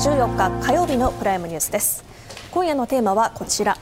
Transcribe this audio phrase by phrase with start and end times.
[0.00, 2.02] 11月14日火曜日のプライムニュースです。
[2.52, 3.76] 今夜のテーマはこちら。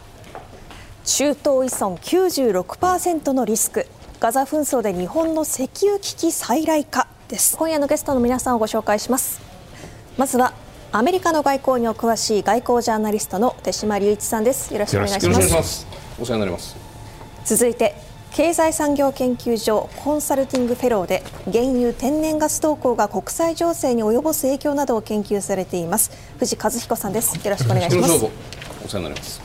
[1.05, 3.87] 中東依存96%のリスク。
[4.19, 7.57] ガザ紛争で日本の石油危機再来かです。
[7.57, 9.41] 今夜のゲストの皆さんをご紹介します。
[10.16, 10.55] まずは
[10.91, 14.75] アメリカの外交にお詳しい外交ジャーナリストの手嶋隆一さんです。
[14.75, 15.87] よろしくお願いします。
[16.20, 16.77] お世話になります。
[17.45, 17.95] 続いて
[18.32, 26.10] 経済産業研究所コンサルティングフェローで原油天然ガス動向が国際情勢に及ぼす影響などを研究されています。
[26.38, 27.34] 藤和彦さんです。
[27.45, 28.12] よろしくお願いします。
[28.14, 29.41] お世話になります。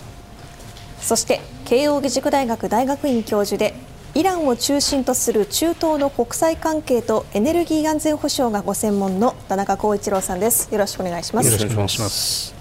[1.02, 3.74] そして慶應義塾大学大学院教授で
[4.16, 10.72] イランを中心とする中東の国際関係とエネルギー安全保障がご専門の田中光一郎さんです。
[10.72, 11.48] よろしくお願いします。
[11.48, 12.53] よろしくお願いします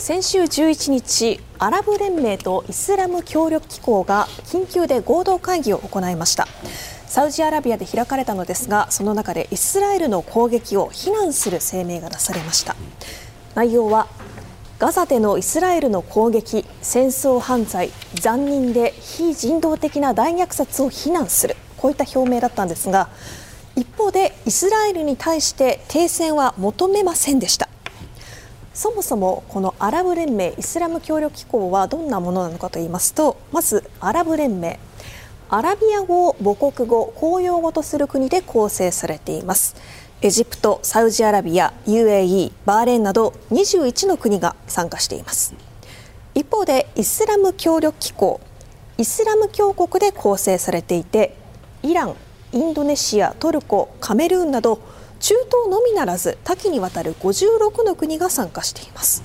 [0.00, 6.48] 先週11日アラブ連盟とイスラム協力機構が緊急で合同会議を行いました。
[7.06, 12.74] サウジアラビアで開かれたのですがその中でイスラエルの攻撃を非難する声明が出されました。
[13.54, 14.06] 内容は
[14.78, 21.54] ガザでのイスラエルの攻撃戦争犯罪残忍で非人道的な大虐殺を非難する。
[21.76, 23.10] こういった表明だったんですが
[23.76, 27.68] 一方でイスラエルに対して停戦は求めませんでした。
[28.78, 34.78] そもそもこのアラブ連盟イスラム協力機構はどんなものなのかと言いますとまずアラブ連盟
[35.50, 39.74] アラビア語を母国語公用語とする国で構成されています。
[40.20, 45.54] エジプト、サウジアラビア、UAE、バーレーンなど21の国が参加しています。
[46.36, 48.40] 一方でイスラム協力機構
[48.96, 51.34] イスラム教国で構成されていて
[51.82, 52.14] イラン、
[52.52, 54.78] インドネシア、トルコ、カメルーンなど
[55.20, 59.22] 中東のみならず多岐にわたる56の国が参加しています。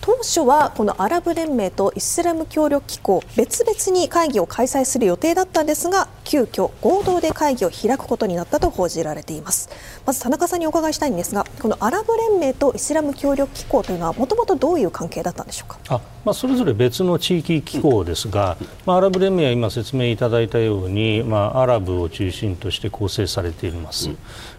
[0.00, 9.68] 当初はこのアラブ連盟とイスラム協力機構別々に会議を開催する予定だったんですが急遽合同で会議を開くことになったと報じられています。
[10.06, 15.78] まず田中さんにお伺いしたいんですがこのアラブ連盟とイスラム協力機構というのはもともとどういう関係だったんでしょうか？
[15.88, 18.56] あ、まあ、それぞれ別の地域機構ですが、
[18.86, 24.08] まあ、アラブ連盟は今説明いただいたように、まあ、アラブを中心として構成されています、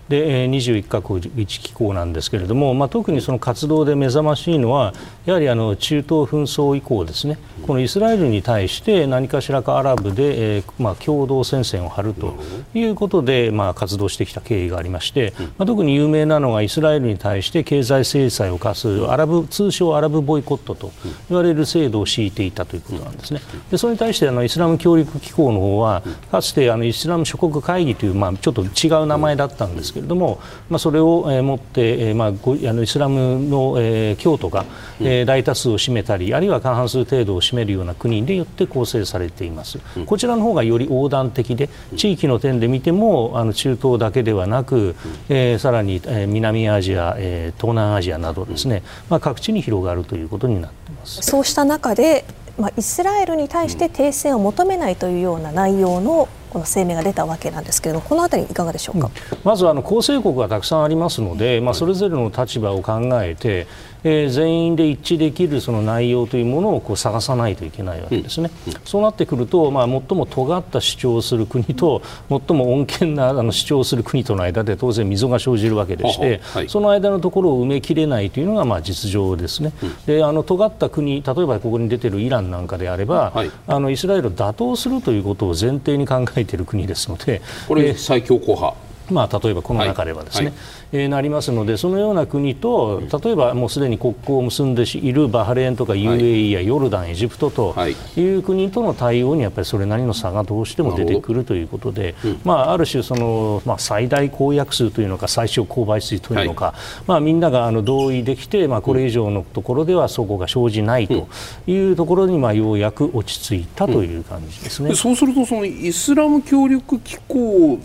[0.10, 4.94] で21カ国1機構なんですけれども、まあ、特にその活動で目覚ましいのは
[5.26, 12.38] やはりあの中東紛争以降ですねこのイスラエルに対して何かしらかアラブで、えーまあ、共同戦線を張ると
[12.74, 20.92] いうことで、まあ、活動してきた経緯がありまして、まあ、特に有名なのがイスラエルに対して経済制裁を課すアラブ通称アラブボイコットと
[21.30, 23.42] 言われる制度を敷いていたということなんですね。
[23.70, 30.40] でそれに対してあのイスラム協力機構の方はかつてあのイスラム諸国会議という、まあ、ちょっと違う名前だったんですけれども、
[30.70, 34.66] まあ、それを、えー、もって、えーまあ、ごあのイスラムの、えー、教徒が、
[35.02, 44.96] えー、大多数を占めたりあるいは過半数程度を占めるような国でよって構成されています、うん、こちらの方がより横断的で地域の点で見てもあの中東だけではなく、
[45.28, 51.22] えー、さらに、えー、南アジア、えー、東南アジアなどですね、まあ、各地に広がるということになっています。
[51.22, 52.26] そうした中で、
[52.58, 63.68] まあ、イスラエルに対して停戦を求めないというような内容のこの声明が出たわけなんですけれども、このあたりいかがでしょうか、うん、まずあの構成国がたくさんありますので、まあ、それぞれの立場を考えて、
[64.04, 79.74] えー、全員で一致できるその内容というものをこう探さないといけないわけですね、うんうん、そうなってくると、まあ、最も尖った主張をする国と、最も穏健なあの主張をする国との間で当然、溝が生じるわけでして、はい、その間のところを埋めきれないというのがまあ実情ですね、
[80.06, 88.89] であの尖った国、例えばここに出ているイランなんかであれば、はい、あのイスラエルを打倒するということを前提に考えている国ですので、これ、最強硬派。
[89.12, 90.54] まあ、例えばこの中ではですね、はい。
[90.54, 90.64] はい。
[90.92, 97.76] えー、なりますのでそのような国と例えばもうすでに国交を結んでいるバハレーンとか UAE やヨルダン、エジプトと
[98.18, 98.22] い。
[98.22, 106.74] う国との対応にやっぱりそれなりの差がどうしても出てくるということで、まあ、ある種その、まあ、最大公約数というのか最小公倍数というのか、
[107.08, 111.28] まあ、みんながあの同意できて、まあ、これ以上のところではそこが生じないと
[111.68, 114.96] いうところに、まあ、ようやく落ち着いたという感じですね。
[114.96, 117.80] そうするとそのイスラム協力機構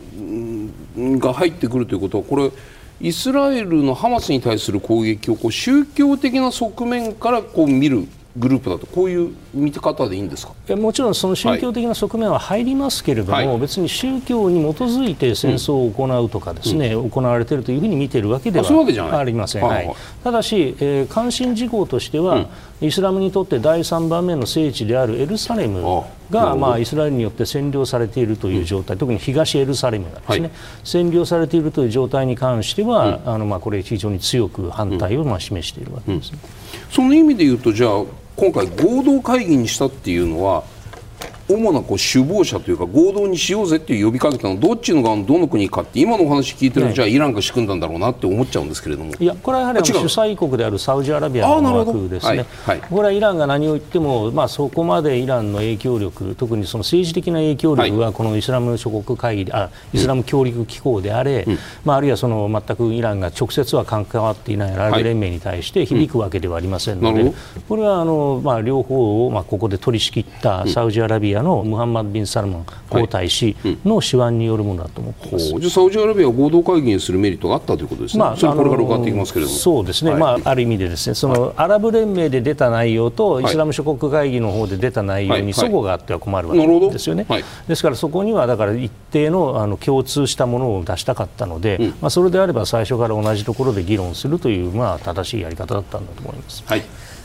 [0.97, 2.51] が入ってくるということはこれ
[3.01, 8.07] イスラエルのハマスに対する攻撃をこう宗教的な側面からこう見る
[8.37, 10.77] グループだとこういう見方でいいんですか？
[10.77, 19.95] もちろんその宗教的な側面は入りますけれども、はい、別に宗教に基づいて戦争を行うとかですね、うん、行われているというふうに見ているわけではありません、はい、
[20.25, 22.47] ただし、えー、関心事項としては、うん。
[22.81, 30.51] イスラムにとって第3番目の聖地であるエルサレムが、まあ、イスラエルによって占領されているという状態、うん、特に東エルサレムがですね、はい、
[30.83, 36.39] 占領されているという状態に関しては、うん、あのまあ、これ非常に強く反対をまあ示しているわけです、ね、
[36.91, 38.05] その意味で言うとじゃあ
[38.37, 40.65] 今回合同会議にしたっていうのは
[41.49, 49.13] 主なこう首謀者というか合同にしようぜっていう呼びかけたのどっちの側のどの国かって今のお話聞いてると、じゃあイランが仕組んだんだろうなって思っちゃうんですけれども。
[49.19, 67.35] いやこれはやはり主催国であるサウジアラビアの思惑ですね、はいはい、これはイランが何を言っても、まあ、そこまでイランの影響力特にその政治的な影響力はこのイスラム諸国会議あイスラム協力機構であれ、うん、まあ、あるいはその全くイランが直接は関わっていないアラブ連盟に対して響くわけではありませんので、うん、
[67.69, 79.59] これはあの、まあ、両方を、まあ、ここで取り仕切ったサウジアラビアのムハンマド・ビン・サルマン皇太子の手腕によるものだと思ってます、はい、じゃサウジアラビアは合同会議にするメリットがあったということですね、まあ、それこれから伺っていきますけれども。
[79.59, 87.27] そうですね、はい、まあ、ある意味でですねその、アラブ連盟で出た内容とイスラム諸国会議の方で出た内容に齟齬があっては困るわけですよね、
[87.69, 96.63] ですからそこにはだから一定のあの共通したものを出したかったので、うん、まあ、それであれば最初から同じところで議論するという、まあ、正しいやり方だったんだと思います。
[96.67, 96.83] はい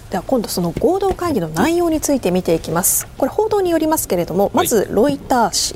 [0.09, 3.07] では今度その合同会議の内容について見ていきます。
[3.17, 5.75] これ報道によりますけれどもまずロイター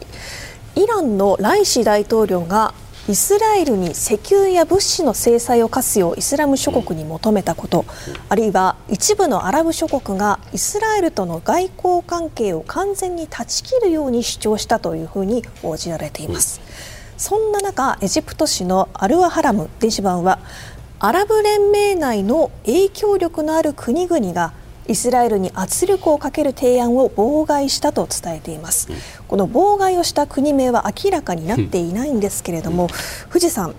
[0.75, 2.73] 紙、イランのライシ大統領が
[3.07, 7.83] イスラエルに石油や物資の制裁を科すようイスラム諸国に求めたこと
[8.29, 16.61] あるいは一部のアラブ諸国がイスラエルとの外交関係を完全に断ち切るように主張したというふうに報じられています。
[17.17, 20.39] そんな中エジプト紙のアルワハラム電子版は
[21.05, 24.53] アラブ連盟内の影響力のある国々が
[24.87, 28.97] イスラエルに圧力をかける提案を妨害したと伝えています、うん、
[29.27, 32.89] この妨害をした国名は明らかになっていないんですけれども、うん、
[33.27, 33.75] 富士山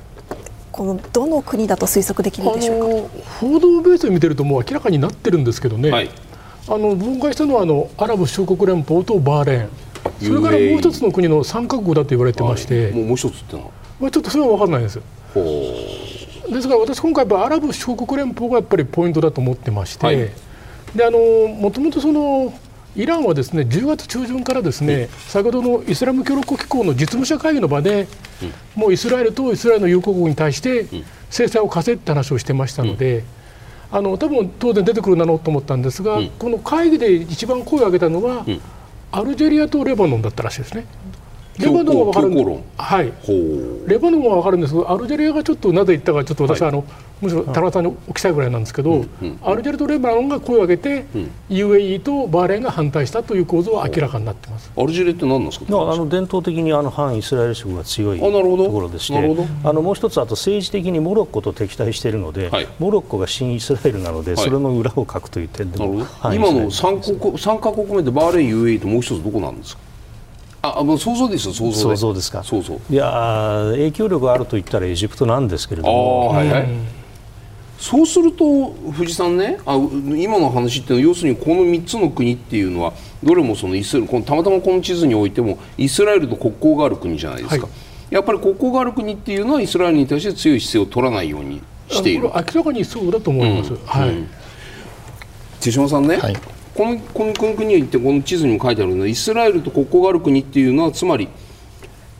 [0.70, 3.24] このどの国だと推測できるでしょうか？
[3.40, 6.10] 報道ベースで見てるともう明らかになってるんですけどね、はい、
[6.68, 9.70] あの妨害したのはあのアラブ首長国連邦とバーレーン。
[10.20, 15.00] それからもう一つの国の3カ国だと言われてまして、もうもう一つってのは、まあ、ちょっとそれは分からないです
[16.50, 20.16] ですから私今回アラブ首長国連邦がやっぱりポイントだと思ってまして、はい。
[20.94, 21.18] であの
[21.48, 22.52] もともとその
[22.96, 28.06] イランはですね10月中旬からですね、先ほどのイスラム協力機構の実務者会議の場で、
[28.76, 30.86] もうイスラエルとイスラエルの友好国に対して
[31.30, 33.24] 制裁を課せって話をしてましたので、
[33.90, 38.46] あの多分当然出てくるんだろうと思ったんですが、この会議で一番声を上げたのは、
[39.10, 40.86] アルジェリアとレバノンだったらしいですね。
[41.58, 42.44] レバノンは分かるんです
[42.76, 43.12] はい、
[43.86, 46.86] レバノンは分かるんですがアルジェリアがちょっとなぜ言ったかちょっと私はあの、はい、
[47.22, 54.72] むしろ田中さんにお聞きしたいぐらいなんですけど、うんうん、アルジェリアとレバノンが声を上げて、うん、UAE とバーレーンが反対したという構造は明らかになってます。
[54.76, 55.66] アルジェリアって何なんですか？
[55.68, 58.24] あの伝統的にあの反イスラエル色が強いと
[58.70, 69.93] ころでしてあのもう一つあと政治的にモロッコと敵対しているので、はい、モロッコが新イスラエルなので、はい、それの裏をかくという点でも、今の 3, 国3カ国目でバーレーン UAE ともう一つどこなんですか？
[70.64, 72.42] あもう想像ですよ想像想像ですか。
[72.42, 72.80] 想像。
[72.88, 76.68] いや影響力あると言ったらエジプトなんですけれども、はいはい、
[77.78, 87.72] そうすると藤さんねあ今の話っていうのは要するにこの3つの国っていうのはどれもそのイスこのたまたまこの地図においてもイスラエルと国交がある国じゃないですか、は
[88.10, 92.22] い、やっぱり国交がある国っていうのはイスラエルに対して強い姿勢を取らないようにしている。
[92.22, 94.14] 明らかにそうだと思います、うん、はい、
[95.60, 96.36] 手島さんね、はい
[96.74, 101.28] このこの国に行ってこの地図にも書いてあるのはイスラエルと国交がある国っていうのはつまり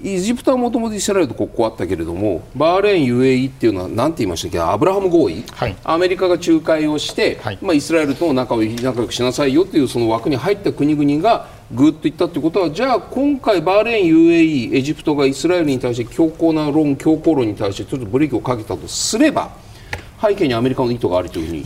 [0.05, 19.51] エジプトはもともとイスラエルと国交あったけれどもバーレーン UAE っていうのは何て言いましたっけアブラハム合意、はい、アメリカが仲介をして、はい、まあ、イスラエルと仲を仲良くしなさいよっていうその枠に入った国々がぐっといったということはじゃあ今回バーレーン UAE エジプトがイスラエルに対して強硬な論強硬論に対してちょっとブレーキをかけたとすれば
[20.21, 21.65] 背景にアメリカの意図があるというふうに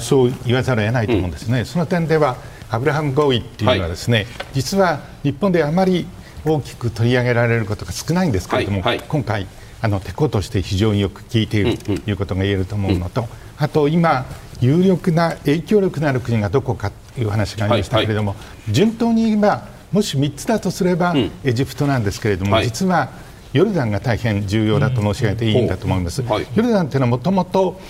[0.00, 2.36] そう言わざるを得ないと思うんですね、うん、その点では
[2.70, 6.06] アブラハム合意っていうのはですね、はい、実は日本であまり
[6.44, 9.46] 大きく取り上げられることが少ないんですけれども、はいはい、今回
[9.80, 13.26] あの手ことして非常によく効いているということが言えると思うのと、うん。
[13.26, 14.26] うん、あと今
[14.60, 18.34] 有力な影響力のある国がどこかという話がありましたけれども、
[18.68, 23.10] 順当に言えばもし3つだとすれば、エジプトなんですけれども、実は
[23.52, 26.22] ヨルダンが大変重要だと申し上げていいんだと思います。
[26.22, 27.80] ヨルダンというのはもともと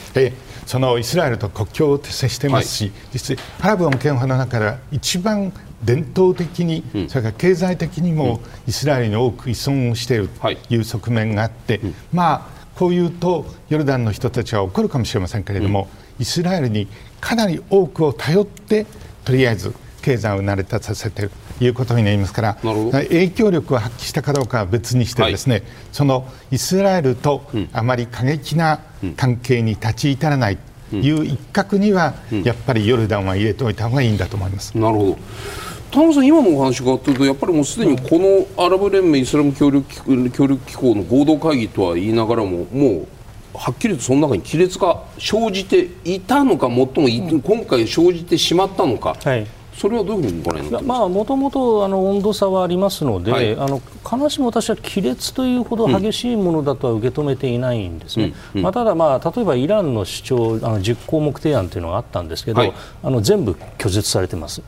[0.68, 5.50] そのイスラエルと国境を接してますし、はい、実際アラブの憲法の中では一番
[5.82, 16.86] 伝統的に、うん、それから経済的にもイスラエルに多く依存をしているという側面があって、はい、まあこういうとヨルダンの人たちは怒るかもしれませんけれども、うん、イスラエルに
[17.18, 18.84] かなり多くを頼って
[19.24, 19.72] とりあえず
[20.08, 27.42] 経済を成り立たせているということになりますから影響力を発揮したかどうかは別にしてですね、はい、そのイスラエルと
[27.74, 28.80] あまり過激な
[29.18, 30.58] 関係に立ち至らない
[30.90, 34.76] という一角には、やっぱりヨルダンは入れておいた方がいいんだと思います。
[34.78, 35.18] なるほど。
[35.90, 43.08] 田中さん、今のお話があったとやっぱりもうすでにこのアラブ連盟イスラム協力協力機構の合同会議とは言いながらももう
[43.54, 46.88] はっきりとその中に亀裂が生じていたのか最も、
[47.40, 49.46] 今回生じてしまったのか、はい、
[49.78, 58.34] それはどういうふうにご覧になってまあもともとあの温度差はありますので、はい、あの必ずしも私は亀裂というほど激しいものだとは受け止めていないんですね。
[58.54, 64.62] うんうん、まあただまあ例えばイランの主張あの10項目提案というのがあったんですけど、はい、あの全部拒絶されてます。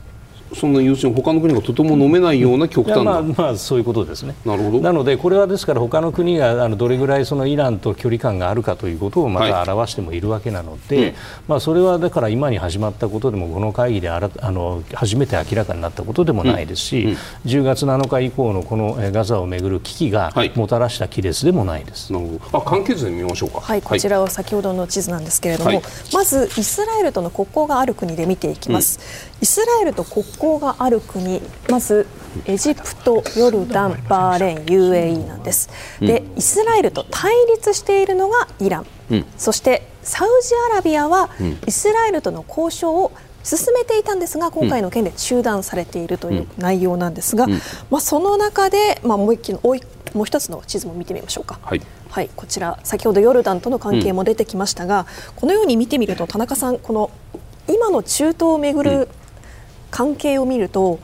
[0.53, 4.35] そんな要するに他の国がとても飲めないような極端な、まあ、まあそういうことですね。
[4.45, 4.79] なるほど。
[4.81, 11.15] なのでこれはですから他の国があのどれぐらいそのイランと距離感があるかということをまた表してもいるわけなので、はいうん、
[11.47, 22.59] まあ、それはだから今に始まったことでもこの会議であらあの初めて明らかになったことでもないですし、うんうん、10月7日以降のこのガザをめぐる危機がもたらした亀裂でもないです、はい、なるほど。
[22.59, 23.61] あ関係図で見ましょうか。
[23.61, 25.81] はいこちらは先ほどの地図なんですけれども、はい、
[26.13, 28.99] まずイスラエルとの国交がある国で見ていきます、
[29.41, 32.07] イスラエルと国交がある国国まず
[32.45, 35.69] エジプト、ヨルダン、バーレーン、UAE なんです。
[35.99, 41.29] で、イスラエルと対立しているのがイラン、うん、そしてサウジアラビアは
[41.67, 43.11] イスラエルとの交渉を
[43.43, 47.47] 進めていたんですが今回の件で中断されているという内容なんですが、
[47.89, 49.51] まあ、その中で、まあ、もう一
[50.13, 51.59] もう一つの地図も見てみましょうか。
[51.61, 51.81] はい。
[52.09, 57.11] はい、こちら先ほどヨルダンとの関係も出てきましたが、うん、このように見てみると田中さんこの
[57.69, 59.07] 今の中東をめぐる
[59.91, 60.99] 関係を見ると、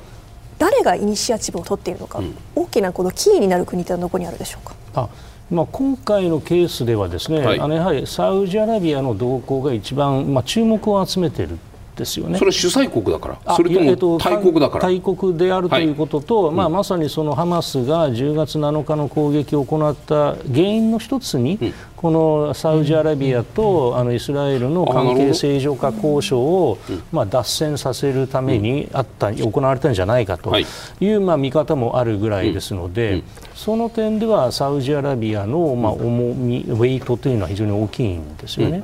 [0.58, 4.76] 誰がイニシアチブを取っているのか、うん、大きなこのキーになる国というのはどこにあるでしょうか？
[4.96, 5.10] あ
[5.52, 11.58] まあ、今回のケースではですね、はい、あのやはりサウジアラビアの動向が一番、まあ、注目を集めている
[11.98, 12.38] ですよね。
[12.38, 14.84] それは主催国だから、それとも大国だから。
[14.84, 26.78] 大国であるということと、はい、まあ、まさにそのハマスが10月7日の攻撃を行った原因の一つに、うん、このサウジアラビアとあのイスラエルの関係正常化交渉を、
[27.12, 31.08] まあ、脱線させるためにあった、行われたんじゃないかとい。
[31.12, 33.24] う、まあ、見方もあるぐらいですので、
[33.56, 38.84] その点ではサウジアラビアの、まあ、重み、ウェイトというのは非常に大きいんですよね。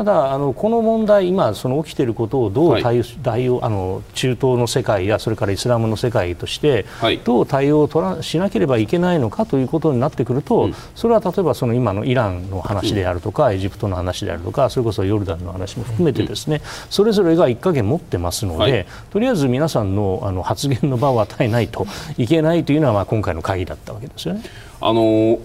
[0.00, 6.86] ただあの、この問題、今、その起きていることをどう対応、はい、あの中東の世界やそれからイスラムの世界として、
[7.24, 24.44] どう対応を取らしなければいけないのかということになってくると、うん、それは例えばその今のイランの話であるとか、うん、エジプトの話であるとか、それこそヨルダンの話も含めて、ですね、うん、それぞれが一加減持ってますので、はい、とりあえず皆さんのあの発言の場を与えないといけないというのは、まあ、今回の会議だったわけですよね。
[24.80, 25.38] あの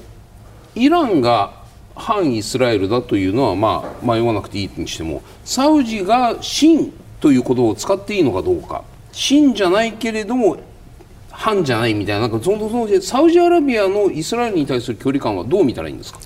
[0.75, 1.64] イランが
[1.95, 8.83] 反イスラエルだというのは、まあ、迷わなくていいにしてもサウジが真ということを使っていいのかどうか。
[9.11, 10.57] 真じゃないけれども
[11.31, 16.19] 反じゃないみたいななんかそのそのサウジアラビアのイスラエルに対する距離感はどう見たらいいんですか？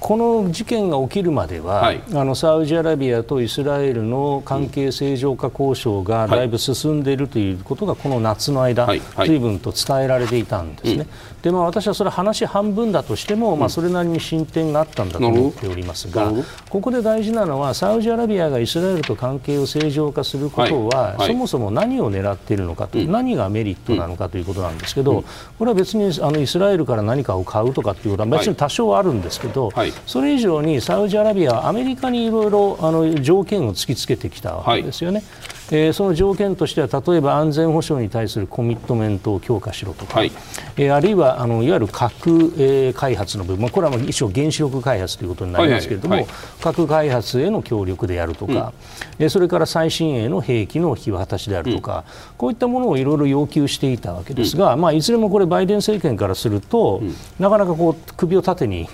[0.00, 8.88] この事件が起きるまでは、はい、あのサウジアラビアとイスラエルの関係正常化交渉がだいぶ進んでいるということが、この夏の間、
[9.24, 11.06] 随分と伝えられていたんですね。
[11.42, 16.32] でまあ、私はそれ話半分だとしても、まあ、それなりに進展があったんだと思っておりますが、
[16.68, 25.22] ここで大事なのは、サウジアラビアがイスラエルと関係を正常化することは、そもそも何を狙っているのかと、何がメリットなのかということなんですけど、
[25.58, 29.70] これは別にあのイスラエルから何かを買うとかっていうことは、別に多少あるんですけど、
[30.06, 35.18] それ以上にサウジアラビアはアメリカにいろいろあの条件を突きつけてきたわけですよね。
[35.18, 40.32] はいえー、その条件としては例えば安全保障に対するコミットメントを強化しろとか、はい、
[40.76, 46.30] えー、あるいはあのいわゆる核、えー、開発の部分、これは一応原子力開発ということになりますけれども、はいはい。
[46.30, 48.72] はい、核開発への協力であるとか、
[49.18, 57.02] うん、それから最新鋭の兵器の引き渡しであるとか、うん、こういったものをいろいろ要求していたわけですが、うん、まあ、いずれもこれバイデン政権からすると、
[57.38, 58.88] なかなかこう首を縦に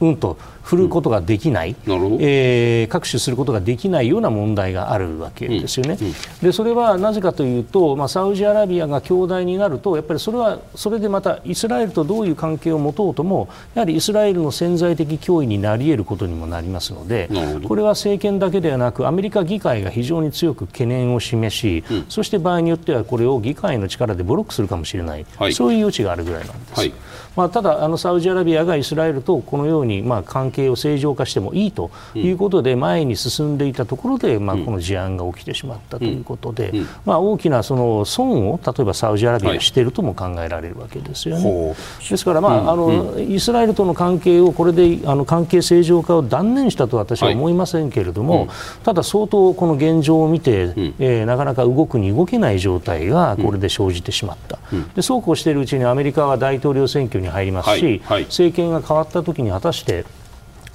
[0.00, 0.36] うんと
[0.66, 5.96] 振ることができない、うん、えー、各種することができないような問題があるわけですよね。
[6.00, 6.08] うん。
[6.08, 17.30] うん、でそれはなぜかというと、まあ、サウジアラビアが強大になるとやっぱりそれはそれでまたイスラエルとどういう関係を持とうともやはりイスラエルの潜在的脅威になり得ることにもなりますので
[17.68, 26.80] これは政権だけではなくアメリカ議会が非常に強く懸念を示し、そして場合によってはこれを議会の力でブロックするかもしれない、はい、そういう余地があるぐらいなんです。
[26.80, 26.92] はい
[27.36, 36.72] まあ、ただあのサウジアラビアがイスラエルとこのようにまあ関係を正常化してもいいということで前に進んでいたところでまあこの事案が起きてしまったということで
[37.04, 41.76] まあ大きなその損を例えばサウジアラビアがしているとも考えられるわけですよね。
[42.08, 48.48] ですからまああのイスラエルとの関係をこれであの関係正常化を断念したと私は思いませんけれども
[48.82, 54.58] ただ相当この現状を見てえなかなか動くに動けない状態がこれで生じてしまった。
[54.94, 60.06] でそうこうしているうちにアメリカは大統領選挙にに入りますし、はいはい、政権が変わったときに果たして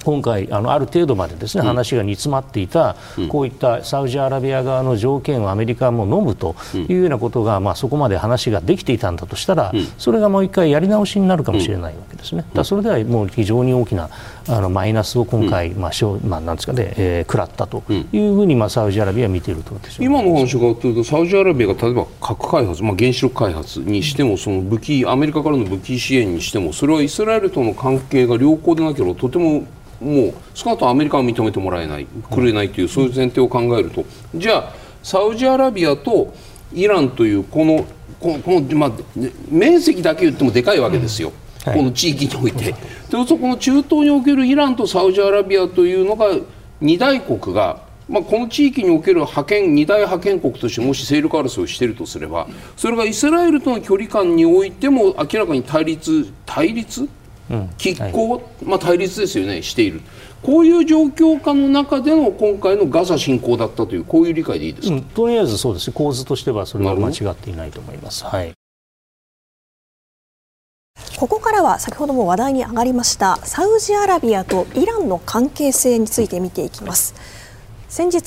[0.04, 2.96] 今回あのある程度までですね、話が煮詰まっていた、
[3.28, 12.44] こういったサウジアラビア側の条件をアメリカも飲むというようなことが、まあ、そこまで話ができていたんだとしたら、それがもう一回やり直しになるかもしれないわけですね。
[12.52, 14.10] だそれではもう非常に大きな
[14.48, 29.64] あのマイナスを今回、まあしょうまあ、なんですかね、えー、食らったというふうに、まあ、サウジアラビアは見ていると今の話がというと、サウジアラビアが例えば核開発、まあ、原子力開発にしても、その武器アメリカからの武器支援にしても、それはイスラエルとの関係が良好でなければ、とても
[30.00, 36.34] もう少なくともアメリカは認めてもらえない、くれないという、そういう前提を考えると、じゃあ、サウジアラビアと
[36.72, 37.84] イランというこの
[38.20, 38.90] この、まあ、
[39.50, 41.32] 面積だけ言ってもでかいわけですよ。
[41.64, 42.74] はい、この地域において。
[43.10, 46.26] というとこの中東におけるイランとサウジアラビアというのが
[46.80, 57.08] 二大国が、まあ、この地域における覇権二大覇権国としてもし勢力争いをしているとすればそれがイスラエルとの距離感においても明らかに対立対立？
[57.50, 60.00] 拮抗、はい、まあ、対立ですよねしている。
[60.42, 68.24] こういう状況下の中での今回のガザ侵攻だったというこういう理解でいいですか、うん、とりあえずそうです構図としてはそれは間違っていないと思います。
[68.24, 68.52] はい
[71.16, 77.14] ここからは先ほども話題に上がりましたサウジアラビアとイランの関係性について見ていきます。
[77.88, 78.20] 先日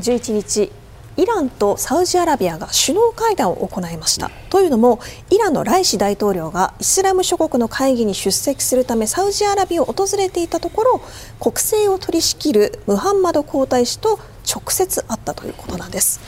[0.00, 0.70] 11日
[1.16, 4.30] イランとサウジアラビアが首脳会談を行いました。
[4.50, 11.00] というのもイランのライシ大統領がイスラム諸国の会議に出席するためサウジアラビアを訪れていたところ
[11.40, 16.20] 国政を取り仕切るムハンマド皇太子と直接会ったということなんです。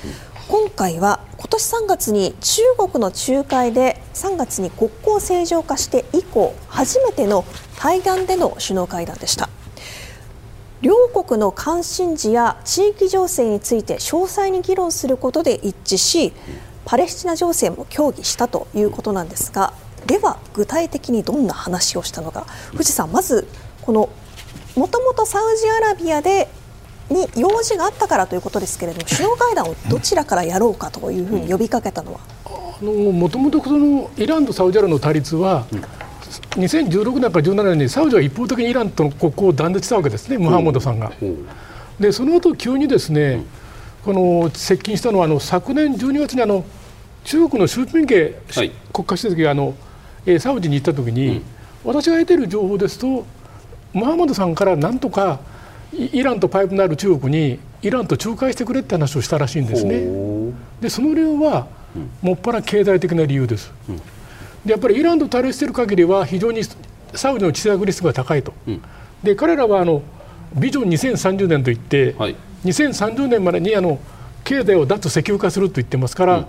[0.49, 7.45] 今回は今年3月に中国の仲介で3月に国交正常化して以降初めての
[7.77, 9.51] 対岸での首脳会談でした。
[10.81, 16.33] 両国の関心事や地域情勢について詳細に議論することで一致し
[16.87, 19.75] パレスチナ情勢も協議したということなんですが
[20.07, 22.47] では具体的にどんな話をしたのか。
[22.75, 23.47] 藤さんまず
[23.83, 24.09] この
[24.77, 26.49] もともとサウジアラビアで
[27.11, 32.21] に用事があったからということですけれども首脳会談をどちらからやろうかというふうに呼びかけたのは？
[32.83, 33.61] もともと
[34.17, 35.67] イランとサウジアラビアの対立は、
[36.51, 41.13] 2016年から17年にサウジは一方的にイランとの国交を断絶したわけですね、ムハンマドさんが。
[41.99, 43.43] でその後急にですね、
[44.05, 46.65] この接近したのはあの昨年12月にあの
[47.25, 49.75] 中国の習近平、はい、国家主席があの、
[50.25, 51.43] えー、サウジに行った時に、うん、
[51.85, 53.27] 私が得ている情報ですと
[53.93, 55.41] ムハンマドさんからなんとか
[55.93, 60.53] イランとパイプのある中国にイランと仲介してくれって話をしたらしいんですね。
[60.81, 61.67] でその理由は、
[62.23, 63.73] もっぱら経済的な理由です。
[63.89, 63.97] うん、
[64.65, 66.63] でやっぱりイランと対立している限りは非常に
[67.15, 68.53] サウジの地政学リスクが高いと。
[68.67, 68.83] うん、
[69.23, 70.03] で彼らはあの
[70.55, 73.99] ビジョン2030年といって、はい、2030年までにあの
[74.45, 76.47] 経済を脱石油化すると言ってますから、うん、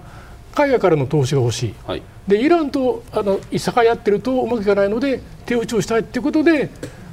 [0.53, 6.69] 海外からの投資が欲しい、はい、でイランとあのいさかやってるとうまくいかないので手打ちをしたいということで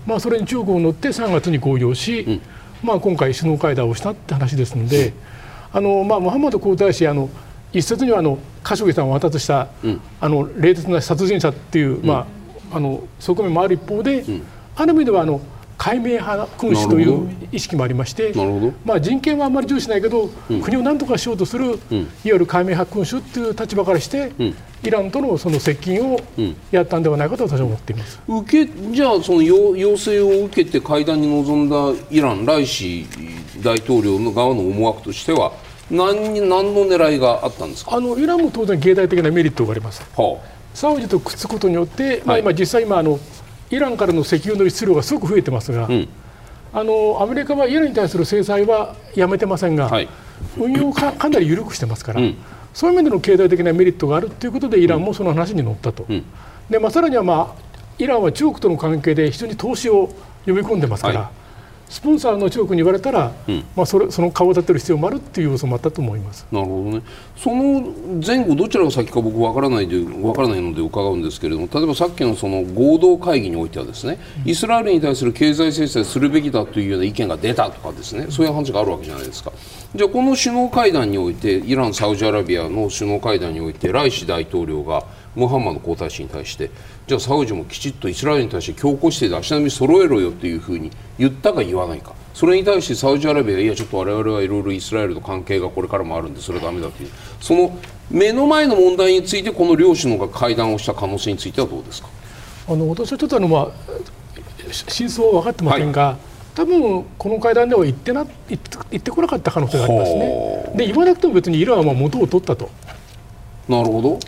[0.06, 2.40] まあ、それに中国を乗って3月に合意をし、うん、
[2.82, 5.12] まあ、今回、首脳会談をしたって話ですので、
[5.72, 7.28] あのまあ、ムハンマド皇太子あの
[7.72, 12.26] 一説にはあのカショギさんを渡した、うん、あの冷徹な殺人者っていう、ま
[12.72, 14.24] あ、あの側面もある一方で、
[14.76, 15.40] ある意味ではあの
[15.78, 18.32] 解明派君主という意識もありまして、
[18.84, 26.18] まあ、人権はあんまり重視しないけど、うん、国を何とかしようとする、うん、いわゆる解明派君主という立場からして、うん、イランとのその接近を
[26.70, 31.76] やったんではないかと私は思っています、受けじゃあその要要請を受けて会談に臨んだ
[32.10, 33.06] イラン、ライシ
[33.62, 35.52] 大統領の側の思惑としては
[35.90, 37.94] 何何の狙いがあったんですか？
[37.94, 40.02] あのイランも当然経済的なメリットがあります。
[40.16, 43.20] はあ、サウジとくっつくことによって、まあ、今実際今あの
[43.70, 46.08] イランからの石油の輸出量がすごく増えてますが、うん、
[46.72, 50.08] あのアメリカはイランに対する制裁はやめてませんが、はい、
[50.56, 52.36] 運用かかなり緩くしてますから、うん、
[52.72, 56.24] そういう面での経済的なメリットがあるということでイランもその話に乗ったと、うん、
[56.70, 60.08] でまあ、さらには、まあ、イランは中国との関係で非常に投資を
[60.46, 61.20] 呼び込んでますから。
[61.20, 61.45] はい
[61.88, 66.46] スポンサーの中国に言われたら、うん、まあ、それその顔を立てる必要もあるっていう要素もあったと思います。
[66.50, 67.02] なるほどね、
[67.36, 67.92] その
[68.24, 79.52] 前後、どちらが先か僕わからないでわからないので伺うんですけれども、例えばさっきのその合同会議においては、ですね、イスラエルに対する経済制裁するべきだというような意見が出たとか、ですねそういう話があるわけじゃないですか。
[79.94, 86.70] じゃあ、この首脳会談において、イラン、サウジアラビアの首脳会談において、ライシ大統領がムハンマド皇太子に対して、
[87.06, 92.14] じゃあ、サウジもきちっとイスラエルに対して強硬姿勢で足並み揃えろよというふうに言ったか言わないか。
[92.34, 97.08] それに対してサウジアラビアがいやちょっと我々はいろいろイスラエルと関係がこれからもあるんでそれはだめだという。
[97.40, 97.78] その
[98.10, 102.08] 目の前の問題についてこの両首脳が会談をした可能性についてはどうですか？
[102.68, 103.70] あの私はちょっとあの、まあ、
[104.70, 106.16] 真相は分かってませんが、はい、
[106.56, 110.72] 多分この会談では言ってな言ってこなかった可能性がありますね。
[110.74, 112.70] で言わなくても別にイランは元を取ったと。
[113.68, 114.18] なるほど。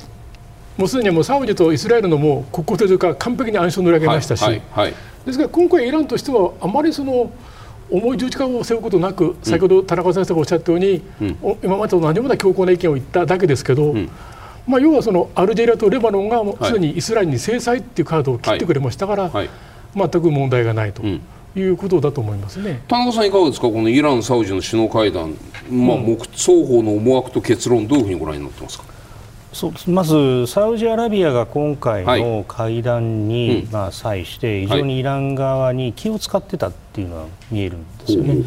[0.77, 7.33] もうすでにもうサウジとイスラエルのもう国交正常化完璧に暗礁を塗り上げましたし、はいはいはい、ですから今回イランとしてはあまりその
[7.91, 14.11] 重い重視化を背負うことなく、先ほど田中先生がおっしゃったように、うん、今までと同じような強硬な意見を言っただけですけど、うん、
[14.67, 19.33] まあ、要はそのアルジェリアとレバノンがすでにイスラエルに制裁っていうカードを切ってくれましたから、
[19.97, 21.03] 全く問題がないと。
[21.61, 22.83] いうことだと思いますね。
[22.88, 25.35] 田中さん、いかがですか、このイラン、サウジの首脳会談、
[25.71, 25.97] まあ、
[26.37, 28.85] 双方の思惑と結論、どういうふうにご覧になってますか？
[29.53, 38.44] そうまず、サウジアラビアが今回の会談に、まあ、際して、非常にイラン側に気を使ってたっていうのは見えるんですよね。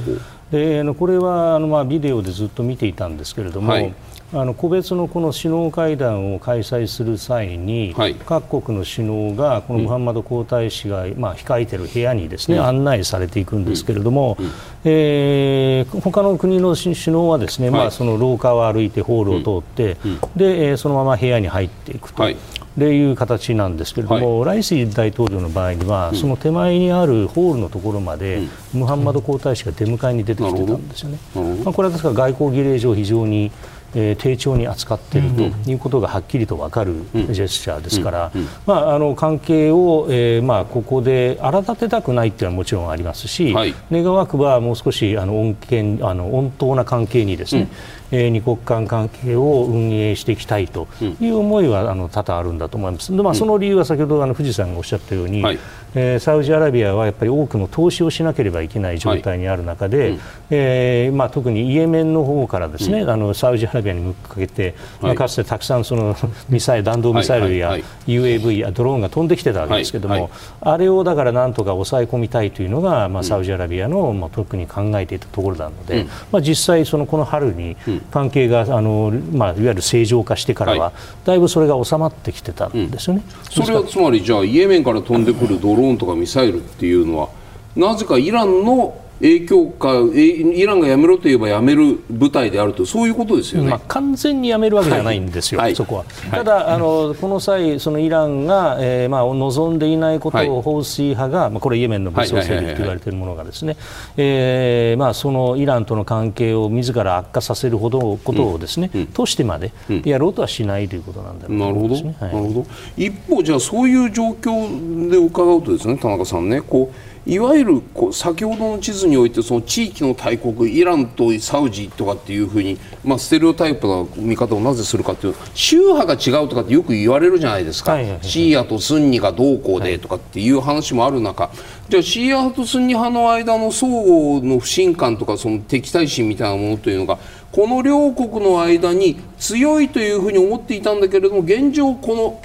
[0.52, 3.94] でこれはあの、まあ、ビデオでずっと見ていたんですけれども、はい
[4.34, 14.52] あの個別のこの首脳会談を開催する際に、はい、各国の首脳がこのムハンマド皇太子が、まあ、控えている部屋にですね、うん、案内されていくんですけれども、うん、
[14.86, 22.24] えー、他の国の首脳はですね、はい、まあ、その廊下を歩いてホールを通って、うん、でそのまま部屋に入っていくと。
[22.24, 22.38] はい。
[22.78, 31.18] でいう形なんですけれども、はい、ライシ大統領の場合には、うん、その手前にあるホールのところまで、うん、ムハンマド皇太子が出迎えに出てきてたんですよね。
[31.66, 33.52] まあ、これはですから外交儀礼上非常に
[33.94, 38.32] えー、丁重に扱っているということがはっきりと分かるジェスチャーですから、
[38.66, 47.70] まあ、あの関係を、えーまあ、ここで荒立てたくないというのはもちろんありますし、はい、願わくばもう少しあの穏健あの穏当な関係にですね、
[48.12, 50.88] うん、えー、二国間関係を運営していきたいと
[51.20, 53.16] いう思いは、あの多々あるんだと思います。
[53.16, 55.60] でまあ、その理由は先ほどあの富士山がおっしゃったように、はい
[55.94, 60.10] えー、サウジアラビアはやっぱり多くの投資をしなければいけない状態にある中で、はい。
[60.10, 60.20] うん、
[60.52, 66.16] えー、まあ、特にイエメンの方からですね、うん、あのサウジアラビアに向けて、まあ、かつてたくさんその
[66.50, 67.78] ミサイル弾道ミサイルや
[68.08, 77.76] UAV やドローンが飛んできてたわけですけれども、はいはい、あれをだからなんとか抑え込みたいというのが、まあ、サウジアラビアの、まあ、特に考えていたところなので、うん、まあ、実際、そのこの春に
[78.12, 80.92] 関係があの、まあ、いわゆる正常化してからは、
[81.26, 83.24] だいぶそれが収まってきてたんですよね。
[83.50, 87.30] それはつまりじゃあイエメンから飛んでくるドローンローンとかミサイルっていうのは
[87.76, 96.06] なぜかイランの影響かイランがやめろと言えばやめる部隊であるとそういうことですよね、まあ、完全にやめるわけではないんですよ、はい、そこは。
[96.32, 103.78] ただ、あのこの際、そのイランが、えーまあ、望んでいないことを放水派が、まあ、これ、イエメンの武装勢力と言われているものがですね、
[104.18, 109.72] えまあ、そのイランとの関係を自ら悪化させるほどことをですね、うんうん、としてまで
[110.04, 112.66] やろうとはしないということなんだろうと思います、ね、なるほど、
[112.98, 137.20] 一方、じゃあそういう状況で伺うとですね、田中さんね、こういわゆるこう先ほどの地図においてその地域の大国イランとサウジとかっていうふうに、まあ、ステレオタイプな見方をなぜするかという宗派が違うとかってよく言われるじゃないですか、はいはいはい、シーアとスンニがどうこうでとかっていう話もある中、はい、じゃあシーア派とスンニ派の間の相互の不信感とかその敵対心みたいなものというのが
[137.52, 142.42] この両国の間に強いというふうに思っていたんだけれども現状この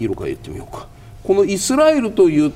[0.00, 0.88] 色から言ってみようか。
[1.24, 2.52] このイスラエルという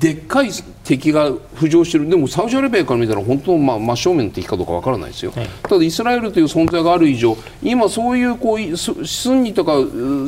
[0.00, 0.48] でっかい
[0.82, 2.08] 敵が浮上している。
[2.08, 9.72] でもサウジアラビアから見たら本当の、まあ、真正面の敵かどうかわからないですよ、はい、ただイスラエルという存在がある以上今そういうこうスンニとか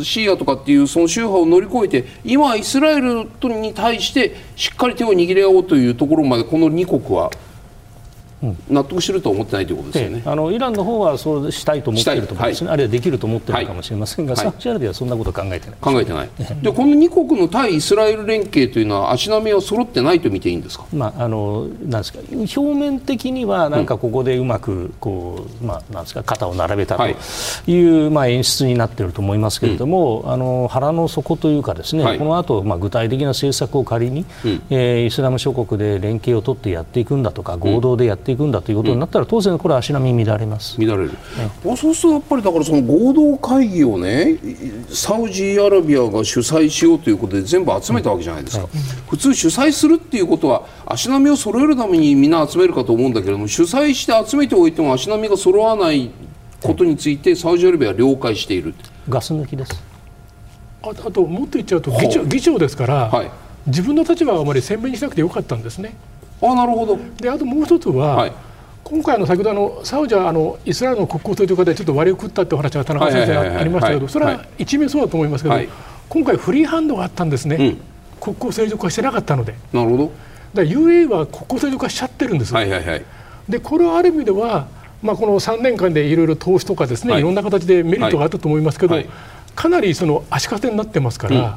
[0.04, 7.30] シーアとかっていうその宗派を乗り越えて今イスラエルに対してしっかり手を握り合おうというところまでこの2国は
[8.68, 16.30] 納得してると思ってないということですよね、あのイランの方はそうしたいと思っていると思うんですね、はい、あるいはできると思っているかもしれませんが、はい、サウジアラビアはそんなこと考えてない、考えてない、
[16.62, 27.12] でこの2国の対イスラエル連携というのは、足並みは揃ってないと見ていいんですか、まあ、あのなんですか表面的には、なんかここでうまくこう、まあ、なんですか肩を並べたとい。
[27.12, 40.80] う、はい、まあ、演出になっていると思いますけれども、うん、あの腹の底というか、ですね、はい、この後、まあ具体的な政策を仮に、うん、えー、イスラム諸国で連携を取ってやっていくんだとか、合同でやっていくんだということになったら当然これは足並み乱れます。
[40.80, 41.16] 乱れる、ね、
[41.76, 44.38] そうするとやっぱりだからその合同会議をね
[44.88, 48.70] サウジアラビアが主催しようということで全部集めたわけじゃないですか、うん。
[48.70, 56.10] はい、普通主催するっていうことは足並みを揃えるためにみんな集めるかと思うんだけれども主催して集めておいても足並みが揃わない
[56.62, 58.74] ことについてサウジアラビアは了解している
[59.08, 59.82] ガス抜きです。
[60.82, 63.30] ああともっと言っちゃうと議長議長ですから、はい、
[63.66, 65.94] 自分の立場はあまり鮮明にしなくてよかったんですね。
[66.42, 66.98] あなるほど。
[67.20, 68.32] であともう一つは、はい。
[68.84, 75.68] 今回の先ほどあのサウジはあのイスラエルの国交正常化でちょっと割を食ったってお話が田中先生ありましたけどそれは一面そうだと思いますけど、はい、
[76.08, 77.80] 今回フリーハンドがあったんですね、うん、
[78.20, 79.54] 国交正常化してなかったので。
[79.72, 80.12] なるほど。
[80.54, 83.04] だ UA は国交正常化しちゃってるんです、はいはいはい、
[83.48, 84.68] でこれはある意味では、
[85.02, 89.06] まあ、この3年間でいろいろ投資とかですね、はい、いろんな形でメリットがあったと思いますけど、はい、
[89.54, 91.54] かなりその足かせになってますから、うん、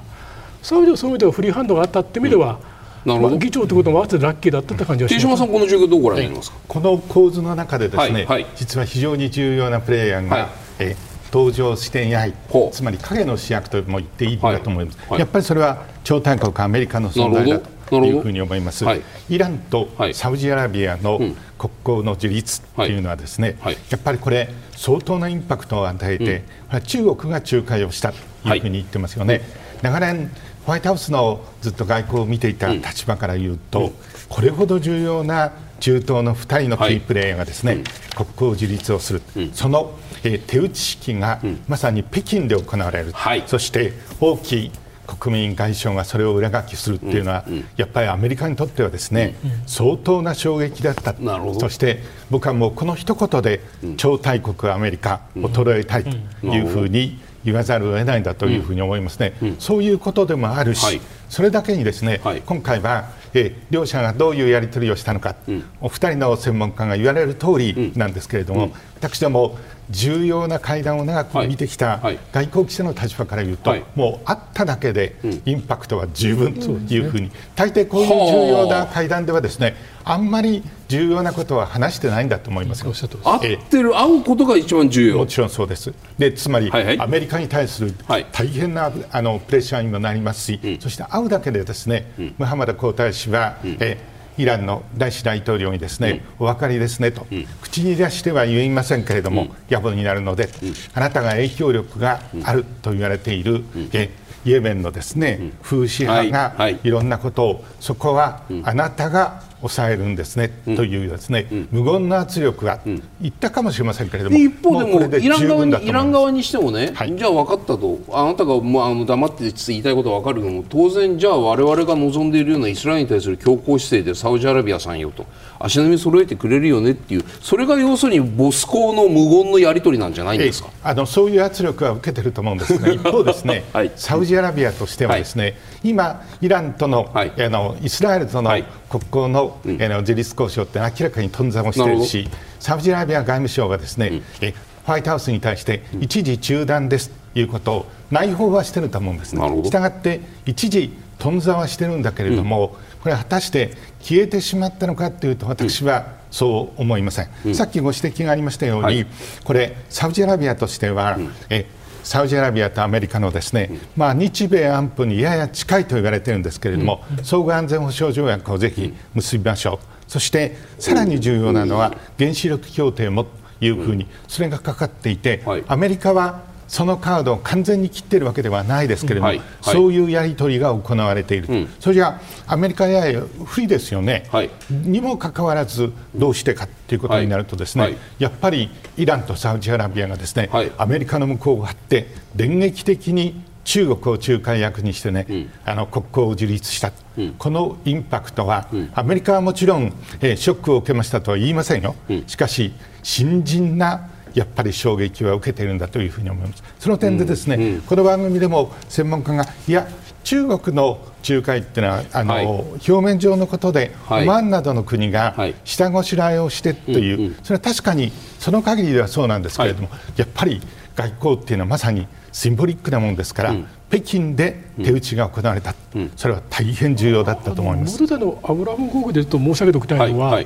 [0.64, 5.28] サウジはそういう意味ではフリーハンドがあったって意味では、うんなるほど、まあ、議長ということもあってラッキーだったって感じはします。
[5.28, 10.48] 島さん、この状況どうご覧になりますか、はい、この構図の中でですね、はいはい、実は非常に重要なプレイヤーが、はい、
[10.80, 10.96] え
[11.32, 12.34] 登場していない、
[12.72, 17.80] つまり影の主役とも言っていいんだと思います、やっぱりそれは超大国アメリカの存在だと。
[17.92, 21.18] いうふうに思います、はい、イランとサウジアラビアの
[21.58, 23.74] 国交の樹立というのはですね、はい。
[23.74, 28.18] はい、やっぱりこれ相当なインパクトを与えて、うん、中国が仲介をしたと
[28.50, 29.42] いうふうに言ってますよね。
[29.82, 30.30] 長年
[30.70, 33.94] ホワイトハウスのずっと外交を見ていた立場から言うと、うん、
[34.30, 37.84] これほど重要な中東の2人のキープレーヤーがですね、
[38.16, 43.14] 国交樹立をする、その、えー、手打ち式がまさに北京で行われる、
[43.48, 44.72] そして大きい
[45.08, 51.16] 国民外相がそれを裏書きするっていうのは、やっぱりアメリカにとってはですね、相当な衝撃だった、
[51.60, 53.62] そして僕はもうこの一言で
[53.98, 69.58] 超大国アメリカ衰えたいというふうに言わざるを得ないんだというふうに思いますね、そういうことでもあるし、それだけにですね、今回はえ両者がどういうやり取りをしたのか、うん、お二人の専門家が言われる通りなんですけれども、うん、私ども
[69.90, 72.00] 重要な会談を長く見てきた
[72.32, 85.18] 外交記者の立場から言うと、はい、もうあっただけでインパクトは十分というふうに、大抵こういう重要な会談ではですねあんまり重要なことは話してないんだと思います合ってる、会うことが一番重要。
[85.18, 85.94] もちろんそうです。
[86.18, 87.94] でつまり、はいはい、アメリカに対する
[88.32, 93.98] 大変な、あのプレッシャーにもなりますし、うん、そして会うだけでですね、うん、ムハマド皇太子は、うん、え
[94.40, 97.28] イランのライシ大統領にですね、お分かりですねと、
[97.62, 100.48] 口に出しては言いませんけれども、野暮になるので、
[100.94, 104.10] あなたが影響力があると言われている、え
[104.46, 106.90] イエメンのですね、風刺派がい。
[106.90, 112.80] ろんなことを、そこはあなたが抑えるんですね、うん、というですね、うん、無言の圧力が
[113.22, 125.26] いったかもしれませんけれども、一方でもイラン側にイラン側にしてもね、はい、じゃあ分かったと、あなたが、まあ、あの黙って言いたいことは分かるけども、当然、じゃあ我々が望んでいるようなイスラエルに対する強硬姿勢でサウジアラビアさんよと、
[125.60, 138.50] 足並み揃えてくれるよねっていう、それが要するにボス校の無言のやり取りなんじゃないんですか、あのそういう圧力は受けてると思うんですが、 一方ですね、 はい、サウジアラビアとしてはですね、はい、今、イランとの,、あのイスラエルとの
[138.90, 144.54] 国交の,、うん、の自立交渉って明らかに頓挫もしているしサウジアラビア外務省がですね、うん、え
[144.86, 149.42] ホワイトハウスに対して一時中断ですということを内包はしてると思うんですね。
[149.64, 159.08] したがって一時頓挫はしてるんだけれども、うん、これ果たして消えてしまったのかというと私はそう思いません、うん、さっきご指摘がありましたように、はい、
[159.44, 161.66] これサウジアラビアとしては、うん、え
[162.04, 173.30] サウジアラビアとアメリカのですね、まあ、日米安保にやや近いと言われているんですけれども、相互安全保障条約をぜひ結びましょう、そしてさらに重要なのは原子力協定もと
[173.62, 206.64] いうふうにそれがかかっていて、アメリカはそのカードを完全に切っているわけではないですけれども、はいはい、そういうやり取りが行われている、うん、それじゃあ、アメリカやや不利ですよね、はい、にもかかわらず、どうしてかということになると、ですね、やっぱりイランとサウジアラビアがですね、アメリカの向こうを張って、電撃的に中国を仲介役にしてね、うん、あの国交を樹立した、うん、このインパクトは、うん、アメリカはもちろん、えー、ショックを受けましたとは言いませんよ、しかし、新人なやっぱり衝撃は受けているんだというふうに思います。
[206.80, 209.88] その点でですね、うんうん、この番組でも専門家がいや
[210.24, 220.62] 中国の仲介っていうのはあの、はい、表面上のことで、オマーンなどの国が下ごしらえをしてという、はい、それは確かにその限りではそうなんですけれども、はい、やっぱり
[220.96, 228.02] 外交っていうのはまさにシンボリックなものですから、うん、北京で手打ちが行われた、うん、それは大変重要だったと思います。
[228.02, 230.42] モルダのアブラム国でと申し上げておきたいのは、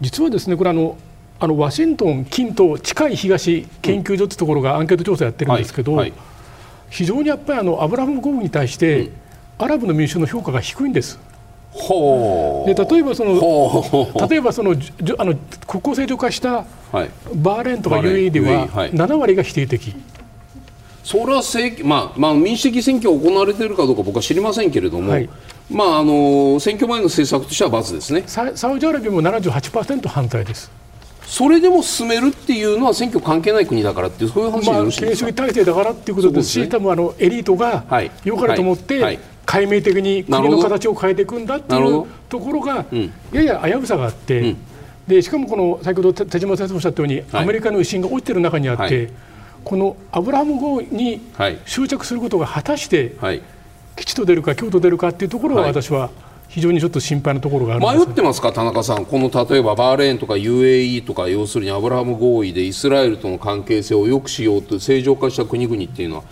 [0.00, 0.96] 実はですねこれあの
[1.40, 6.20] あのワシントン近東近い東研究所というところがアンケート調査やってるんですけど、うんはいはい、
[6.90, 9.12] 非常にやっぱりあのアブラハム豪雨に対して、うん、
[9.58, 11.18] アラブの民衆の評価が低いんです。
[11.74, 15.34] で例えばその例えばそのあの
[15.66, 19.94] 国交正常化したバーレーンとか UAE では7割が否定的。
[21.04, 25.28] それは政、まあまあ、民主的選挙が行われているかどうか僕は知りませんけれども、はい、
[25.70, 28.24] まあ、あの選挙前の政策としては×ですね。
[28.26, 30.70] サウジアラビアも78%反対です。
[31.28, 37.84] それでも進めるっていうのは選挙関係ない国だからっていうそういう話でよろしいですか、まあ、主義体制だからっていうことですし、ね、多分あのエリートが
[38.24, 42.84] よかれと思って、はい解明的に国の形を変えていくんだっていうところが、
[43.32, 44.56] やや危うさがあって、うん、
[45.06, 49.10] でしかもこの先ほど手島先生おっしゃったように、はい、アメリカの威信が落ちてる中にあって、はい、
[49.64, 51.22] このアブラハム号に
[51.64, 53.16] 執着することが果たして、
[53.96, 56.10] 吉と出るか京と出るかっていうところは私は、
[56.48, 66.22] 非常にちょっと心配なところがある迷ってますか、田中さん、この例えばバーレーンとか UAE とか、要するにアブラハム合意でイスラエルとの関係性を良くしようと正常化した国々っていうのは、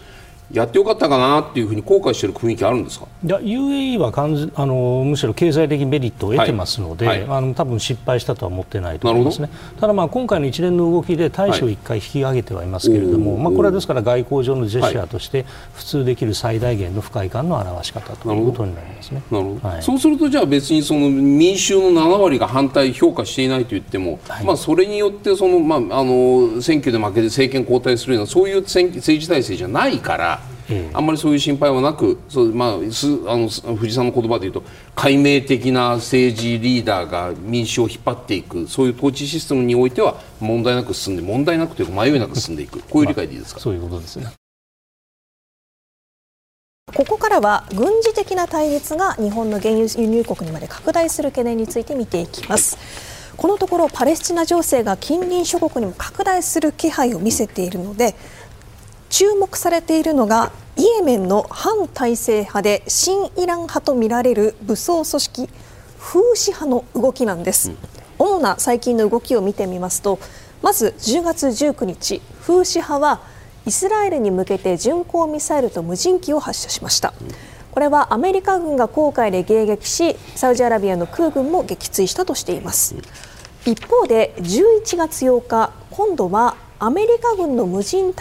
[0.52, 3.06] やってよかったかなっていうふうに後悔している雰囲気あるんですか？
[3.24, 7.20] いや UAE は完全あのむしろ経済的メリットを得てますので、はい。
[7.22, 19.22] はい、あの多分失敗したとは思ってないと思いますね、ただ、まあ、今回の一連の動きで大使を1回引き上げてはいますけれども、はい、まあ、これはですから外交上のジェスチャーとして普通できる最大限の不快感の表し方ということになりますね。
[19.30, 30.35] なるほど、そうすると、じゃあ別にその民衆の7割が反対、評価していないと言っても、まあ、それによってその、まあ、あの選挙で負けて政権交代するようなそういう政治体制じゃないから。
[30.92, 34.62] あんまりそういう心配はなくそう、まあ、すあの藤さんの言葉で言うと
[34.94, 44.26] 解明的な政治リーダーが民主を引っ張っていくそういう統治システムにおいては問題なく進んで問題なくというか迷いなく進んでいくこういう理解でいいですか、まあ、そういうことですね。
[46.94, 52.78] ここからは軍事的な対立が日本の原油輸入国にまで拡大する懸念について見ていきます。
[53.36, 58.14] このところパレスチナ情勢が近隣諸国にも拡大する気配を見せているので
[59.18, 65.48] 注目されているのがイエメンの反体制派で新イラン派とみられる武装組織
[65.98, 67.76] フーシ派の動きなんです、うん、
[68.18, 70.18] 主な最近の動きを見てみますと
[70.60, 73.22] まず10月19日フーシ派は
[73.64, 77.28] イスラエルに向けて巡航ミサイルと無人機を発射しました、うん、
[77.70, 88.12] これはアメリカ軍が航海で迎撃しサウジアラビアの空軍も撃墜したとしています、うん、一方で11月8日今度はアメリカ軍の無人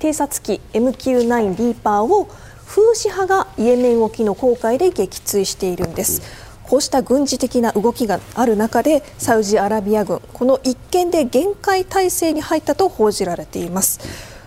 [0.00, 2.24] 偵察機 MQ9 リーパーを
[2.64, 6.22] フーシ派がイエメン沖の航海で撃墜しているんです。
[6.62, 14.00] こうした軍事的な動きがある中でサウジアラビア軍この一件で限界態勢に入ったと報じられています。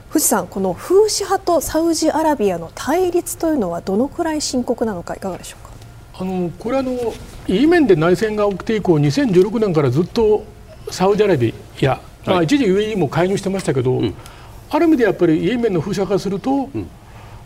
[0.10, 5.74] 藤さんこのフーシ派とサウジアラビアの対立というのはどのくらい深刻なのかいかがでしょうか？
[6.22, 6.94] あのこれあの
[7.48, 10.46] イエメンで内戦が起きて以降2016年からずっと
[10.90, 14.16] サウジアラビア、まあ、一時 UAE も介入してましたけど、うん
[14.74, 16.90] ある意味でやっぱりイエメンの封鎖化すると、うん、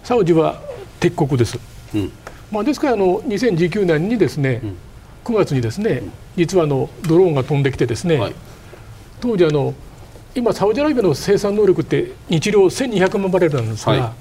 [0.01, 0.61] サウジは
[1.01, 1.59] 敵国です。
[1.93, 2.11] うん、
[2.49, 4.77] まあ、ですからあの2019年にですね、うん、
[5.25, 6.03] 9月にですね、
[6.37, 8.35] 実はあのドローンが飛んできてですね、はい、
[9.19, 9.73] 当時あの
[10.35, 14.11] 今サウジアラビアの生産能力って日量1200万バレルなんですが、はい、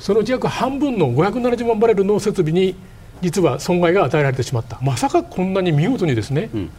[0.00, 2.74] そのうち約半分の570万バレルの設備に
[3.20, 4.80] 実は損害が与えられてしまった。
[4.82, 6.70] まさかこんなに見事にですね、うん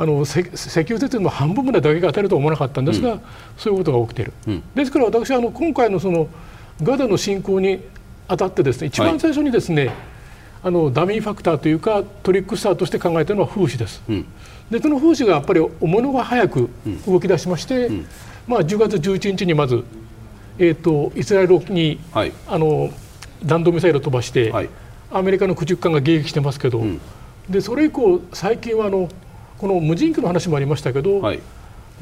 [0.00, 3.20] あの石油設備の半分まで打撃が当たるとは思わなかったんですが、うん、
[3.58, 6.26] そういうことが起きている、うん、ですから私はあの今回のその
[6.82, 7.84] ガザの侵攻に
[8.26, 9.94] あたってですね一番最初にですね、はい、
[10.64, 14.26] あのダミーファクターというかトリックスターとして考えたのは風刺です、うん、
[14.70, 16.70] でその風刺がやっぱり物が早く
[17.06, 17.90] 動き出しまして、
[18.48, 19.84] まあ、10月11日にまず、
[20.58, 22.88] えーと、イスラエルに、はい、あの
[23.44, 24.70] 弾道ミサイルを飛ばして、はい、
[25.10, 26.82] アメリカの駆逐艦が迎撃してますけど、
[27.50, 29.10] でそれ以降最近はあの
[29.60, 31.40] この無人機の話もありましたけど、はい、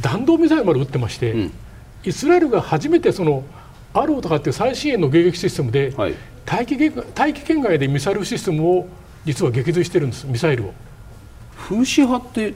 [0.01, 1.53] 弾道ミサイルまで撃ってまして、うん、
[2.05, 3.42] イスラエルが初めてその
[3.92, 6.77] アローとかっていう最新鋭の迎撃システムで、はい、大気
[7.16, 8.87] 大気圏外でミサイルシステムを
[9.25, 10.75] 実は撃墜してるんですミサイルを。
[11.57, 12.55] 風刺派って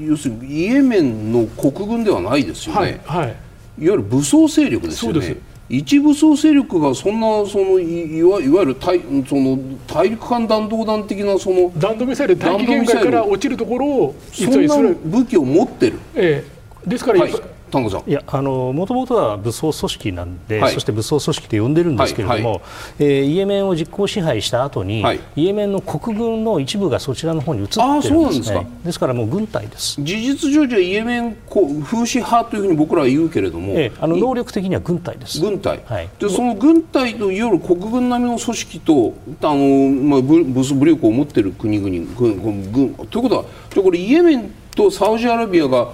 [0.00, 3.36] 要するにイエメンの国軍ではないですよね、はいはい、いわ
[3.78, 5.36] ゆる武装勢力ですよね。
[5.68, 16.44] 一武装勢力がそんなそのいわいわゆる大その大陸間弾道弾的なその弾道ミサイル大気圏外から落ちるところをそんな武器を持ってる、え
[16.86, 17.32] え、ですから、はい、
[17.68, 18.10] 丹後さん。
[18.10, 22.62] いやあのもともとは武装組織なんで、はい、そして武装組織と呼んでるんですけれども、はいはい、
[23.00, 28.66] えー、イエメンを実効支配した後に、はい、イエメンの国軍の一部がそちらの方に移ってるんですね。
[28.84, 29.08] ですか。
[29.08, 30.00] らもう軍隊です。
[30.00, 35.40] 事実上じゃイエメン風刺派というふうに僕らは言うけれども、えー、あの能力的には軍隊です。
[35.40, 45.92] 軍隊、はい、でその軍隊といわゆる国軍並みの組織とあの、まあ、武武力を持っている国々軍軍ということはこれイエメンとサウジアラビアが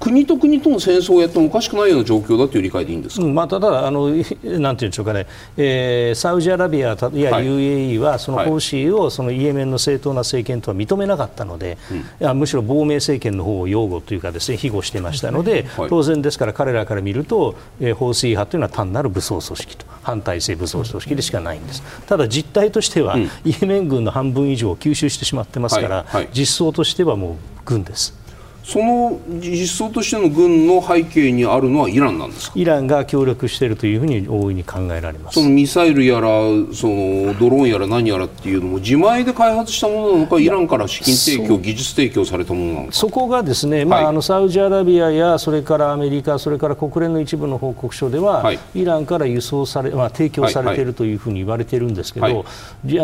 [0.00, 4.08] 国と国との戦争をやってもおかしくないような状況だという理解でいいんですか、うんまあ、ただあの、
[4.42, 21.82] なんていうんでしょうかね、えー、サウジアラビアや UAE は、その方針をそのイエメンの正当な政権とは認めなかったので、うん、いやむしろ亡命政権の方を擁護というかです、ね、庇護してましたので、はい、当然ですから、彼らから見ると、えー、法水派というのは単なる武装組織と、反体制武装組織でしかないんです。
[22.06, 26.06] ただ実態としては、うん、イエメン軍の半分以上を吸収してしまってますから、はい。
[26.06, 28.19] はい、実装としてはもう軍です。
[28.62, 35.40] その実装としての軍の背景にあるのはイランなんですイランが協力しているというふうに大いに考えられます。
[35.40, 36.28] そのミサイルやら
[36.72, 42.92] そのドローンやら何やらっていうのも自前で開発したものなのかイランから資金提供技術提供されたものなのか。
[42.92, 52.42] そこがですね、まあ、はい、あのサウジアラビアやそれからアメリカそれから国連の一部の報告書では、はい、イランから輸送され、まあ、提供されているというふうに言われているんですけど、はい、あ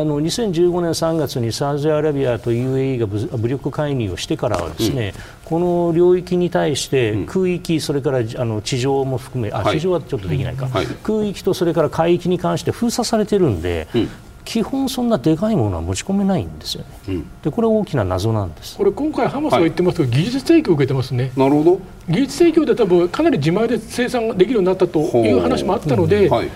[0.05, 5.15] の2015年3月にサウジアラビアと UAE が武力介入をしてからはですね、
[5.47, 14.09] この領域に対して空域、それからあの地上も含め、あ地上はちょっとできないか、はい、空域とそれから海域に関して封鎖されてるんで、うん、
[14.45, 18.77] 基本、そんなでかいものは持ち込めないんですよね、うん、でこれ、大きな謎なんです。
[18.77, 21.81] これ、今回、ハマスが言ってますけど、はい、技術提供を受けてますね、なるほど。
[22.09, 26.51] 技術提供で多分かなり自前で生産できるようになったという話もあったので、はい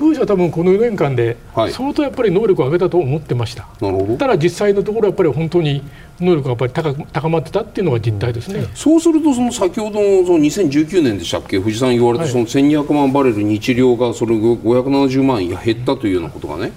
[0.00, 5.82] 風車は多分この4年間で相当やっぱり能力を上げたと思ってました、はい、ただ実際のところやっぱり本当に
[6.18, 16.72] 能力がやっぱり高高まってたっていうのが実態ですね、そうするとその先ほどのその2019年でしたっけ藤さん言われたその1200万バレル日量がそれ570万減ったというようなことがね。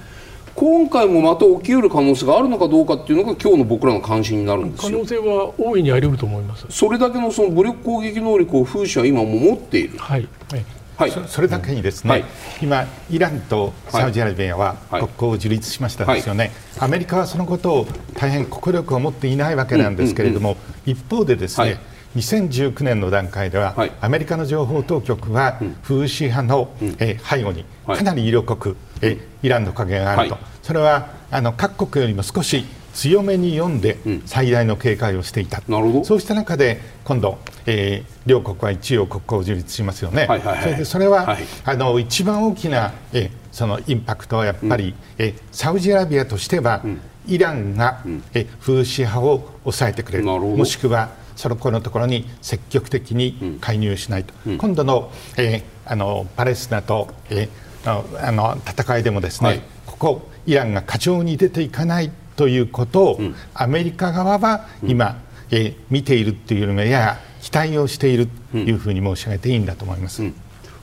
[0.55, 6.67] 今回もまた起きうる可能性があるのかどうかっていうのが今日の僕らの関心になるんです可能性は大いにあり得ると思います。
[6.69, 10.65] それだけのその武力攻撃能力を風刺は今も持っている、はい、はい
[10.97, 12.25] はい、そそれだけにですね、はい、
[12.61, 21.79] 今、イランとサウジアラビアは国交を樹立しましたですよね、はい、アメリカはそのことを大変国力を持っていないわけなんですけれども、一方でですね、
[22.15, 50.25] 2019年の段階では、アメリカの情報当局は、風刺派の、え背後にかなり色濃く、えイランの影があると、それはあの各国よりも少し強めに読んで最大の警戒をしていた、うん、そうした中で今度、えー、両国は一応国交を樹立しますよね、はいはいはい、それでそれは、はい、あの一番大きな、えー、そのインパクトはやっぱり、うん、えー、サウジアラビアとしては、うん、イランが、うん、え風刺派を抑えてくれる。
[50.25, 65.21] もしくはそのこのところに積極的に介入しないと、今度の,、えー、あのパレスチナと、えー、あの戦いでもですね、はい、ここイランが過剰に出ていかないということを、うん、アメリカ側は今、
[65.51, 70.23] うん、えー、見ているっていうよりもやや期待をしているというふうに申し上げていいんだと思います。
[70.23, 70.33] うん、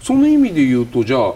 [0.02, 1.34] その意味で言うとじゃあ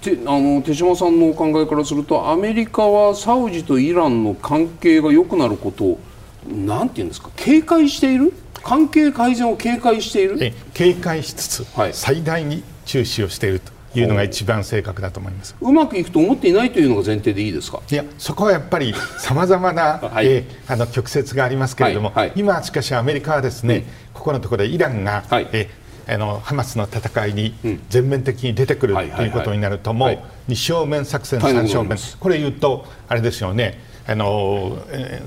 [0.00, 6.00] てあの手嶋さんのお考えからするとアメリカはサウジとイランの関係が良くなることを
[6.46, 7.30] なんていうんですか？
[7.36, 8.32] 警戒している？
[8.62, 10.52] 関係改善を警戒している？
[10.74, 15.54] 警戒しつつ、はい、最大に注視をしているというのが一番正確だと思います。
[15.60, 17.80] うまくいくと思っていないというのが前提でいいですか？
[17.90, 23.82] いやそこはやっぱりさまざまな、 はい、えー、あの曲折がありますけれども、はいはい、今しかしアメリカはですね、うん、
[24.14, 27.54] ここのところでイランが、はい、えー、あのハマスの戦いに
[27.88, 30.18] 全面的に出てくるということになると、もう
[30.48, 34.78] 二正面作戦、三正面、これ言うと、あれですよね、あの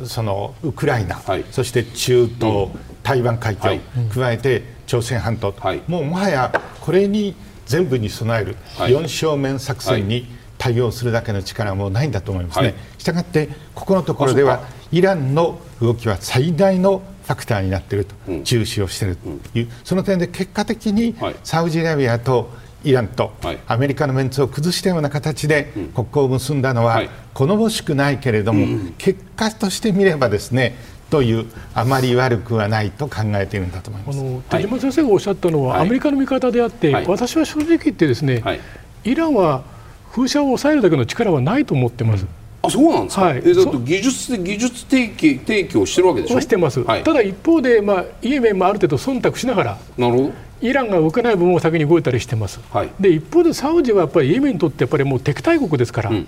[0.05, 2.69] そのウクライナ、はい、そして中東、うん、
[3.03, 3.81] 台湾海峡、はい、
[4.13, 6.51] 加えて朝鮮半島、はい、もうもはや
[6.81, 7.35] これに
[7.71, 12.75] 全部に備える4正面作戦に対応するだけの力はもうないんだと思いますね。
[12.97, 14.59] したがって、ここのところでは、
[14.91, 22.51] イランの動きは最大のファクターになっていると、重視をしているという、その点で結果的にサウジアラビアと
[22.83, 23.31] イランと
[23.67, 27.03] アメリカのメンツを崩したような形で国交を結んだのは
[27.33, 30.75] 好もしくないけれども、結果としてみればですね
[31.11, 31.45] という
[31.75, 34.19] あまり悪くはないと考えているんだと思います。
[34.19, 38.59] あの田島先生がおっしゃったのは、はい、アメリカの見方であって、はい、私は正直言ってですね、はい、
[39.03, 39.63] イランは
[40.11, 42.25] 風車を抑えるだけの力はないと思ってます。
[42.63, 46.41] あそうなんですか、はい、えだって技術技術提供提供してるわけでしょ？
[46.41, 50.31] してます、はい、ただ一方で、まあ、イエメンもある程度忖度しながらなるほど。
[50.61, 56.27] イランが動けない部分を先に動いたりしてます、はい、で一方でサウジはやっぱりイエメンにとってやっぱりもう敵対国ですから、うん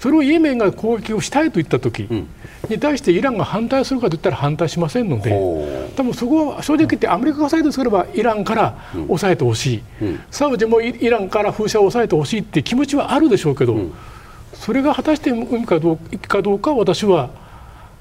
[0.00, 2.08] それをイエメンが攻撃をしたいと言ったとき
[2.70, 5.30] に対してイランが反対するかといったら反対しませんので、
[5.94, 9.82] 多分そこは正直言ってアメリカがサイドすればイランから抑えてほしい、
[10.30, 13.76] サウジもイランから風車を抑えてほしいって気持ちはあるでしょうけど、
[14.54, 17.28] それが果たして海かどうかどうか私は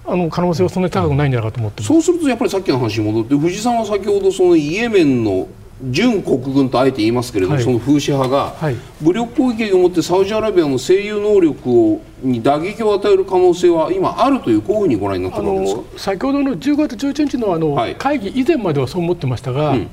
[0.05, 2.13] あの可能性はそんなに高くないんじゃないかと思ってそうす。
[2.13, 5.47] るとやっぱりさっきの話に戻って藤さんは先ほどそのイエメンの
[5.82, 15.82] 準国軍とあえて言いますけれども、はい、その風刺派が、はい、武力攻撃をもってサウジアラビアの制御能力をに打撃を与える可能性は今あるというこういうふうにご覧になってるわけですか？
[15.97, 19.88] 先ほどの10月11日のあの、はい、会議以前まではそう思ってましたが、うん、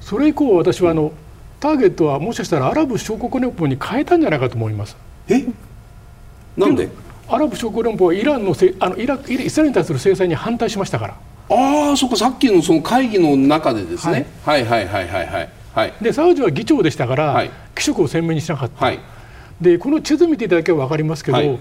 [0.00, 1.12] それ以降私はあの
[1.58, 4.96] ターゲットはもしかしたらアラブ諸国連邦に変えたんじゃないかと思います。
[5.28, 5.44] え？
[6.56, 6.88] なんで？
[7.26, 11.16] アラブ諸国連邦はイランのせあのイライスラエルに対する制裁に反対しましたから。
[11.48, 19.00] ああそこさっきのその会議の中でですね、はい、はいはいはいはいはいでサウジは議長でしたから、はい、規則を鮮明にしなかった、はい、
[19.60, 21.58] でこの地図見ていただければ分かりますけど、はい、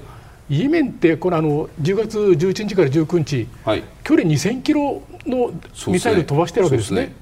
[0.49, 5.51] イエメンってこのあの10月11日から19日、はい、距離2000キロの
[5.87, 7.13] ミサイル飛ばしてるわけですね。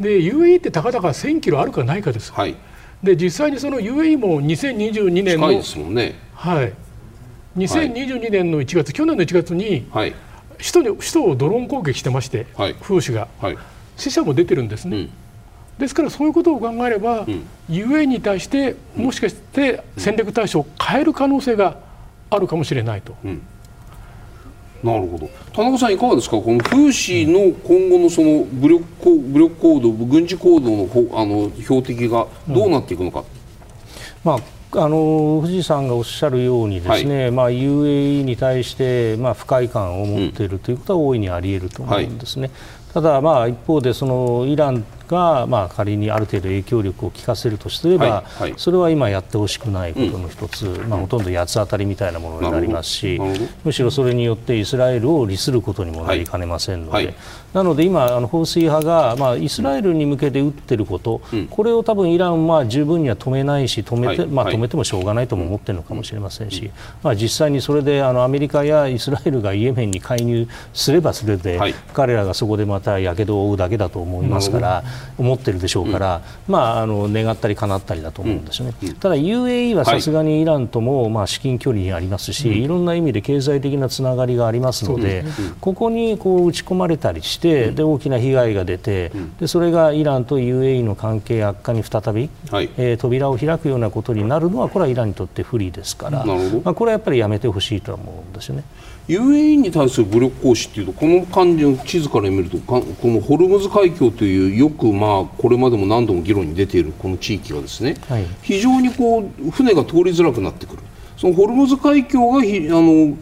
[0.00, 0.16] で、ね。
[0.32, 2.32] うん、UAE ってたかだか1000キロあるかないかです。
[2.32, 2.56] はい、
[3.02, 5.48] で実際にその UAE も2022年の、
[5.90, 6.72] ね、はい、
[7.56, 10.14] 2022年の1月、去年の1月に、はい、
[10.62, 13.58] 首都に首都をドローン攻撃してまして、はい、風刺が、はい、
[13.96, 14.96] 死者も出てるんですね。
[14.96, 15.10] うん。
[15.78, 21.78] ですからそういうことを考えれば、うん、UA に対してもしかして戦略対象を変える可能性が
[22.30, 23.16] あるかもしれないと。
[23.24, 23.42] うん、
[24.84, 25.28] なるほど。
[25.52, 30.88] 田中さん、いかがですか、このフーシーの今後のその武力武力行動、軍事行動の
[31.18, 33.20] あの標的がどうなっていくのか。
[33.20, 33.24] うん、
[34.22, 42.42] まああの藤井さんがおっしゃるようにですね、はい、まあ、UAE に対して、まあ、不快感を持っているということは大いにあり得ると思うんですね。
[42.42, 53.20] はい、ただ、まあ、一方でそのイランが、まあ、仮にある程度影響力を効かせるとすれば、はいはい、それは今やってほしくないことの一つ、うん、まあ、ほとんど八つ当たりみたいなものになりますし
[53.62, 57.14] むしろそれによってイスラエルを利することにもなりかねませんので、はい、
[57.52, 66.70] なので今、あの放水派が、まあ、イスラエルに向けて撃っていること、うん、これを多分イランは十分には止めないし止めて,、まあ、止めてもしょうがないとも思っているのかもしれませんし、
[67.02, 74.84] まあ、実際にそれであのアメリカやイスラエルがイエメンに介入すればすれで、彼らがそこでまたやけどを負うだけだと思いますから
[75.18, 85.24] 思ってるでしょうから、まあ、あの願ったり叶ったりだと思うんですね、ただ UAE はさすがにイランとも、まあ、至近距離にありますし、いろんな意味で経済的なつながりがありますので、
[85.60, 96.34] ここにこう打ち込まれたりして、で大きな被害が出て、でそれがイランと UAE の関係悪化に再び、はい、えー、扉を開くようなことになるのはこれはイランにとって不利ですから、ま
[96.64, 98.64] あ、これはやっぱりやめてほしいと思うんですよね。
[99.08, 110.82] UAE に対する武力行使というとこの感じの地図から見るとこのホルムズ海峡というよくまあこれまでも何度も議論に出ているこの地域がですね、はい、非常にこう船が通りづらくなってくる。
[111.16, 113.14] そのホルムズ海峡がひあの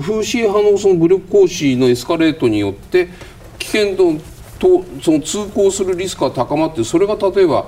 [0.00, 3.08] 風刺派のその武力行使のエスカレートによって
[3.58, 4.20] 危険度
[4.58, 7.66] とその通行するリスクが高まってそれが例えば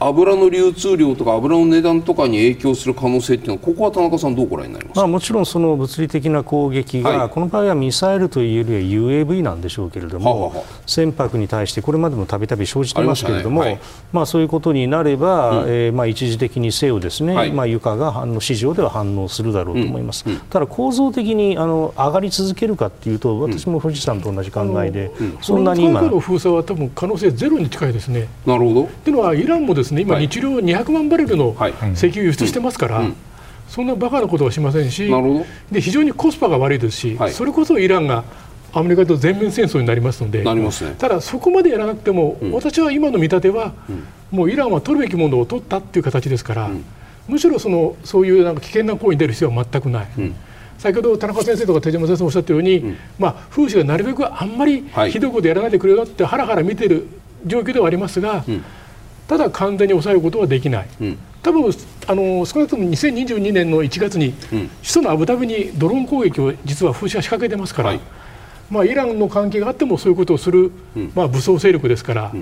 [0.00, 13.72] 油の流通量とか油の値段とかに影響する可能性っていうのはここは田中さんどうご覧になりますまあ、もちろんその物理的な攻撃が、はい、この場合はミサイルというよりは UAV なんでしょうけれども、ははは船舶に対してこれまでもたびたび生じてますけれども、まね。
[13.72, 13.80] はい、
[14.12, 20.32] まあ、そういうことになれば、うん、えー、まあ、一時的にせよですね、はい、まあ、床が反応市場では反応するだろうと思います、うん。
[20.34, 28.28] うん、ただ構造的にあの上がり続けるかというと私も富士山と同じ考えで、そんなに今の封鎖は多分可能性ゼロに近いですね。
[28.46, 28.88] なるほど。
[29.04, 30.02] というのはイランもですね。
[30.02, 31.56] 今日量200万バレルの
[31.94, 33.02] 石油輸出してますから、
[33.68, 35.10] そんなバカなことはしませんし
[35.70, 38.24] で非常にコスパが悪いですし、はい、それこそイランが
[38.72, 43.92] アメリカと全面戦争になりますので、ね、ただ、そこまでやらなくても、うん、私は今の見立ては、う
[44.34, 46.84] ん、もうイランは取るべきものを取ったっていう形ですから、うん、
[47.28, 50.06] むしろそのそういうなんか危険な行為に出る必要は全くない。
[50.76, 57.06] 先ほど田中先生とか手島先生もおっしゃったように、まあ、風刺がなるべくあんまりひどいことやらないでくれよってはらはら見てる
[57.46, 58.44] 状況ではありますが、
[59.26, 61.72] ただ完全に抑えることはできない、うん、多分
[62.06, 68.00] あの少なくとも2022年の1月に、首都のアブダビにドローン攻撃を実は風刺は仕掛けてますから、はい、
[68.70, 70.70] まあ、イランの関係があってもそういうことをする、
[71.14, 72.32] まあ、武装勢力ですから。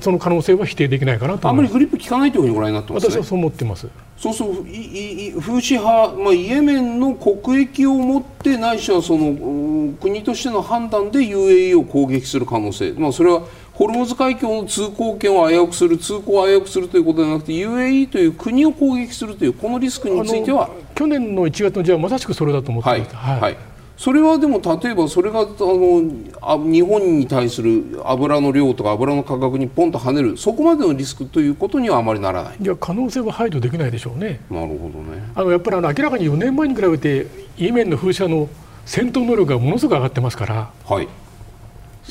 [0.00, 3.86] その可能性は否定できないかなとあまりグリップ効かないというふうにご覧になってます、ね、私はそう思ってます。
[4.16, 13.42] そうそういい風刺派、まあ、イエメンの国益を持ってないしはその国としての判断で UAE を攻撃する可能性、まあ、それは
[13.78, 20.68] ホルムズ海峡の通行権を危うくする通行を危うくするということではなくて UAE という国を攻撃するというこのリスクについては。
[20.96, 23.16] 去年の1月のじゃあまさしくそれだと思ってました。
[23.16, 23.56] はい、はい。
[23.96, 26.10] それはでも例えばそれがあの
[26.42, 32.56] あ日本に対する油の量とか油の価格にポンと跳ねるそこまでのリスクということにはあまりならない。
[32.60, 34.40] いや可能性は排除できないでしょうね。
[34.50, 35.22] なるほどね。
[35.36, 38.48] あのやっぱりあの明らかに4年前に比べてイエメンの風車の
[38.84, 40.70] 戦闘能力がものすごく上がってますから。
[40.84, 41.06] はい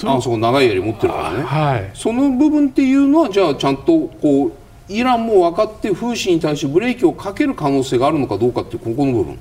[0.03, 4.51] あそこ長い槍持ってるからね、はい、その部分っていうのはじゃあちゃんとこう
[4.93, 9.39] イランも分かって風刺に対してブレーキをかける可能性があるのかどうかっていうここの部分。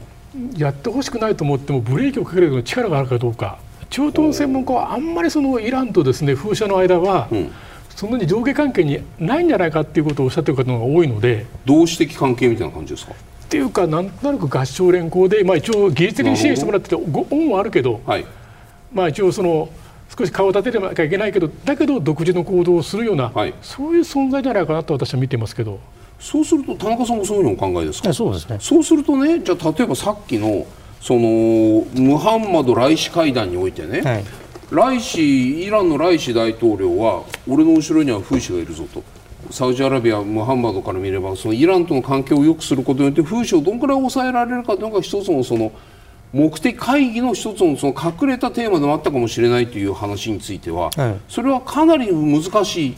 [0.57, 3.59] やってほしくないと思ってもブレーキをかける力があるかどうか。
[3.89, 7.53] 中東の専門家はあんまりそのイランとですね風車の間は、うん、
[7.95, 13.13] そんなに上下関係にないんじゃないかっていうことをおっしゃってる方が多いので同志的関係みたいな感じですか？
[13.13, 18.27] っていうかなんとなく合唱連行で、まあ、一応技術的に支援してもらってて恩はあるけど、はい、
[18.93, 19.69] まあ一応その
[20.19, 25.79] 少し顔を立てなきゃいけないけどだけど独自の行動をするような、はい、そういう存在じゃないかなと私は見てますけど。
[26.19, 28.11] そうすると田中さんもそういうふうにお考えですか？
[28.15, 28.57] そうですね。
[28.59, 30.67] そうするとねじゃあ例えばさっきの
[31.01, 34.25] そのムハンマド・ライシ会談においてね、はい、
[34.71, 39.05] ライシイランのライシ大統領は俺の後ろにはフーシがいるぞと。
[39.51, 45.71] サウジアラビア、ムハンマドから見ればそのイランとの関係を良くすることによって風刺をどのくらい抑えられるかというのが一つのその
[46.33, 52.97] 目的会議の一つのその隠れたテーマでもあったかもしれないという話については、はい、それはかなり難しい。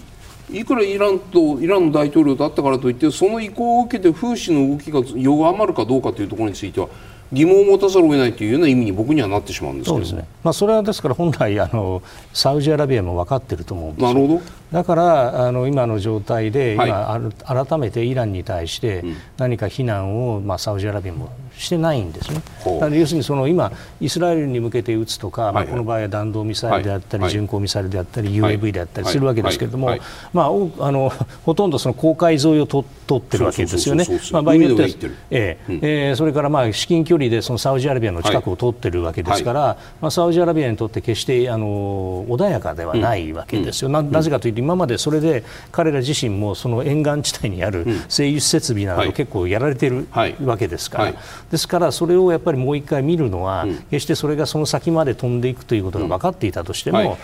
[0.50, 6.88] いくらイランとイランの大統領だったからといってその意向を受けて風刺の動きが弱まるかどうかというところについては
[7.32, 9.96] 疑問を持たざるを得ないというような意味に僕にはなってしまうんですけど。
[9.96, 12.02] そうですね、まあ、それはですから本来あの
[12.32, 14.42] サウジアラビアも分かっていると思うんですなるほど
[14.72, 19.04] だからあの今の状態で、今、改めてイランに対して
[19.36, 22.40] 何か非難を、まあ、サウジアラビアもしてないんですね。
[22.64, 29.96] 要するにその今、イスラエルに向けて撃つとか、まあ、この場合は弾道ミサイルであったり、巡航ミサイルであったり、UAV であったりするわけですけれども、
[30.32, 31.12] まあ、あの
[31.44, 34.06] ほとんどその公海沿いを取ってるわけですよね。
[34.32, 35.78] まあ、場合によっては、ええ。
[35.82, 43.88] えー、それからまあ至近距離でそのサウジアラビアの近くを通ってるわけですから、まあ、サウジアラビアにとって決してあの穏やかではないわけですよ。
[43.88, 49.88] ななぜかというと今までそれで彼ら自身もその沿岸地帯にある製油設備など結構やられてい。
[49.88, 50.06] る
[50.44, 51.14] わけですから、
[51.50, 57.18] ですからそれをやっぱりもう一回見るのは、決してそれがその先まで飛んでいくということが分かっていたとしても、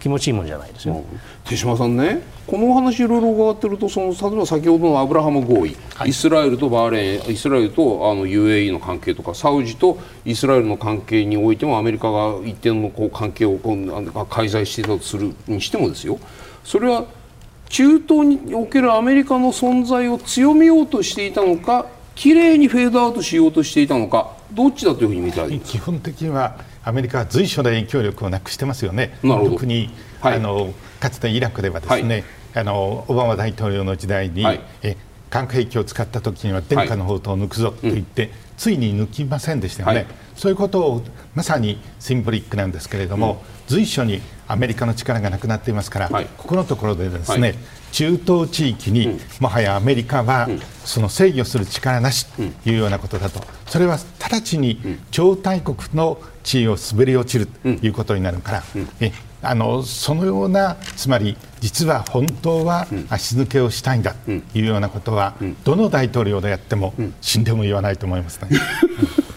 [0.00, 1.02] 気持ちいいもんじゃないですよ、
[1.44, 16.18] 手嶋さんね、このお話、いろいろ伺ってると、その例えば先ほどのアブラハム合意、はい、イスラエルとバーレーン、イスラエルとあの UAE の関係とか、サウジとイスラエルの関係においても、アメリカが一定のこう関係をこう介在していたとするにしてもですよ、
[16.68, 17.06] それは
[17.70, 29.18] 中東におけるアメリカの存在を強めようとしていたのか、きれいにフェードアウトしようとしていたのか、どっちだというふうに見たい基本的にはアメリカは随所で影響力をなくしてますよね。
[29.22, 29.90] 特に、
[30.20, 34.98] はい、あのかつてイラクではですね、はい、あのオバマ大統領の時代に、はい、え
[35.30, 41.02] 核兵器を使った時には殿下の宝刀を抜くぞと言って、はいうん、ついに抜きませんでしたよね、そういうことを
[41.34, 43.38] まさにシンボリックなんですけれども、うん、
[43.68, 47.54] 随所にアメリカの力がなくなっていますから、ここのところでですね、
[47.92, 50.48] 中東地域に、もはやアメリカは
[50.84, 58.62] その制御する力なしというようなことだと、それは直ちに超大国の地位を滑り落ちるということになるから、
[59.00, 65.34] えあのそのようなつまり実は本当は足抜けをしたいんだというようなことは、
[65.64, 68.48] どの大統領でやっても死んでも言わないと思いますね。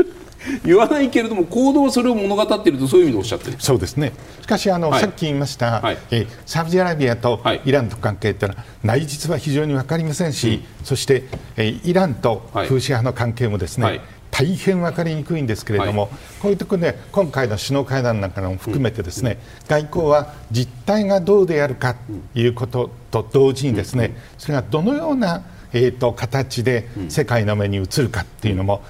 [0.63, 3.57] 言わないけれども行動はそれを物語っているとそういう意味でおっしゃってる。
[3.59, 4.13] そうですね。
[4.41, 11.23] しかしあの、はい、さっき言いました、はい、えサウジアラビアとイランと関係というのは内実は非常に分かりませんし、うん、そして
[11.57, 14.01] えイランとフーシ派の関係もですね、はい。
[14.31, 25.43] 大変分かりにくいんですけれども、はい、こういうところで今回の首脳会談なんかも含めてですね、うん、外交は実態がどうであるかということと同時にですね、それがどのような、
[25.73, 28.81] えーと、形で世界の目に映るかっていうのも、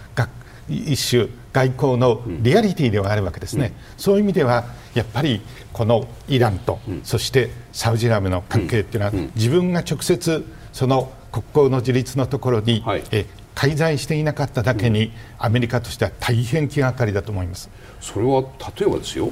[0.70, 5.42] うん、一種外交のリアリティではあるわけですね、うん、そういう意味ではやっぱり
[5.74, 13.26] このイランと、そしてサウジアラビアの関係っていうのは、自分が直接その国交の自立のところに、はい、え
[13.56, 17.70] 介在していなかっただけに、アメリカとしては大変気がかりだと思います。
[18.02, 18.42] それは
[18.78, 19.32] 例えばですよ。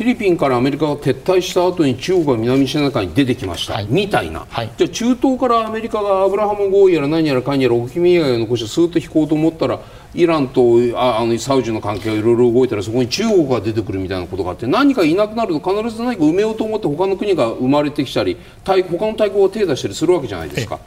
[0.00, 9.78] フィリピンからアメリカが撤退した後に中国が南シナ海に出てきました、はい、みたいな、はい、じゃあ中東からアメリカがアブラハム合意やら何やらかんやら置き土産を残してスーッと引こうと思ったら
[10.14, 20.80] イランとああのサウジの関係がいろいろ動いたらそこに中国が出てくるみたいなことがあって何かいなくなると必ず何か埋めようと思って他の国が生まれてきたり他の対抗が手出したりするわけじゃないですか。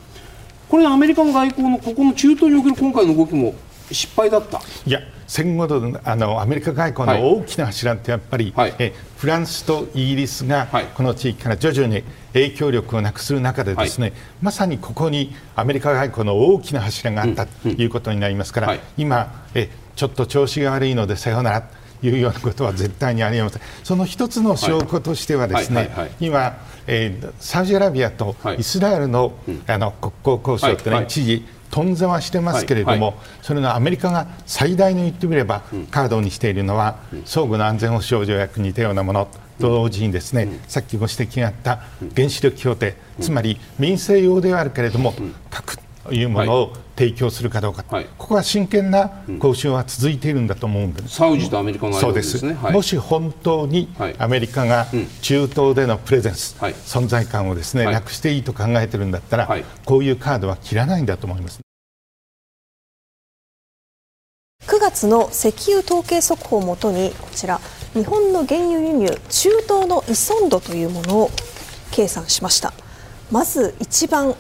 [0.70, 3.54] これアメリカの外交のここの中東における今回の動きも
[3.92, 4.60] 失敗だった？
[4.86, 12.04] いや戦後のあのアメリカ外交の大きな柱ってやっぱり、はい、えフランスとイギリスがこの地域から徐々に
[12.34, 23.62] 影響力をなくする中でですね、はい、まさにここにアメリカ外交の大きな柱があったということになりますから、うんうん、今えちょっと調子が悪いのでさようならというようなことは絶対にありません。
[23.84, 29.32] その一つの証拠としてはですね、今えー、サウジアラビアとイスラエルの,、
[29.68, 39.28] あの国交交渉ってね、一時頓挫はしてますけれども、はいはい、それがアメリカが最大の言ってみれば、カードにしているのは、相互の安全保障条約に似たようなもの
[39.60, 41.82] と同時にですね、さっきご指摘があった
[42.16, 45.16] 原子力協定、つまり民生用ではあるけれども、
[45.50, 54.86] 核というものを提供するかどうか、はい、ここは真剣な交渉は続いているんだと思うんです、サウジとアメリカの間ですね、はい、もし本当にアメリカが
[55.22, 59.50] 中東でのプレゼンス、はい、存在感をですね、なくしていいと考えているんだったら、
[59.86, 61.63] こういうカードは切らないんだと思います。
[64.68, 67.60] 9月の石油統計速報をもとにこちら
[67.94, 71.30] 日本の原油輸入中東の依存度というものを
[71.92, 72.74] 計算しました。
[73.32, 74.36] まず一番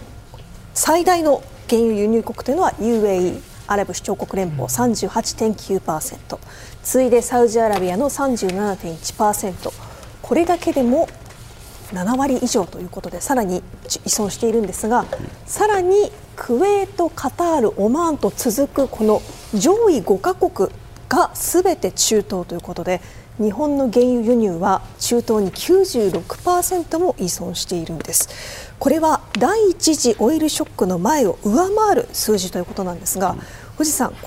[0.73, 6.37] 最大の原油輸入国というのは UAE アラブ首長国連邦38.9%
[6.83, 9.71] 次いでサウジアラビアの37.1%
[10.21, 11.07] これだけでも
[11.91, 13.61] 7割以上ということでさらに依
[14.05, 15.05] 存しているんですが
[15.45, 19.21] さらにクウェート、カタール、オマーンと続くこの
[19.53, 20.69] 上位5カ国
[21.09, 23.01] がすべて中東ということで
[23.39, 28.73] 日本の原油輸入は中東に96%も依存しているんです。
[28.79, 33.37] これは第一次オイルショックの前を上回る数字ということなんですが
[33.77, 34.17] 藤さん考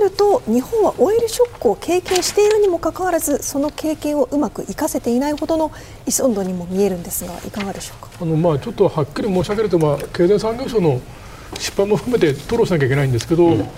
[0.00, 5.72] えると日本はオイルショックを経験しているにもかかわらずその経験をうまく生かせていないほどの
[6.06, 8.10] 依存度にも見えるんですがいかがでしょうか？
[8.20, 11.00] あの、まあ、ちょっとはっきり申し上げると、まあ、経済産業省の
[11.54, 13.68] 失敗も含めて討論しなきゃいけないんですけど、うん、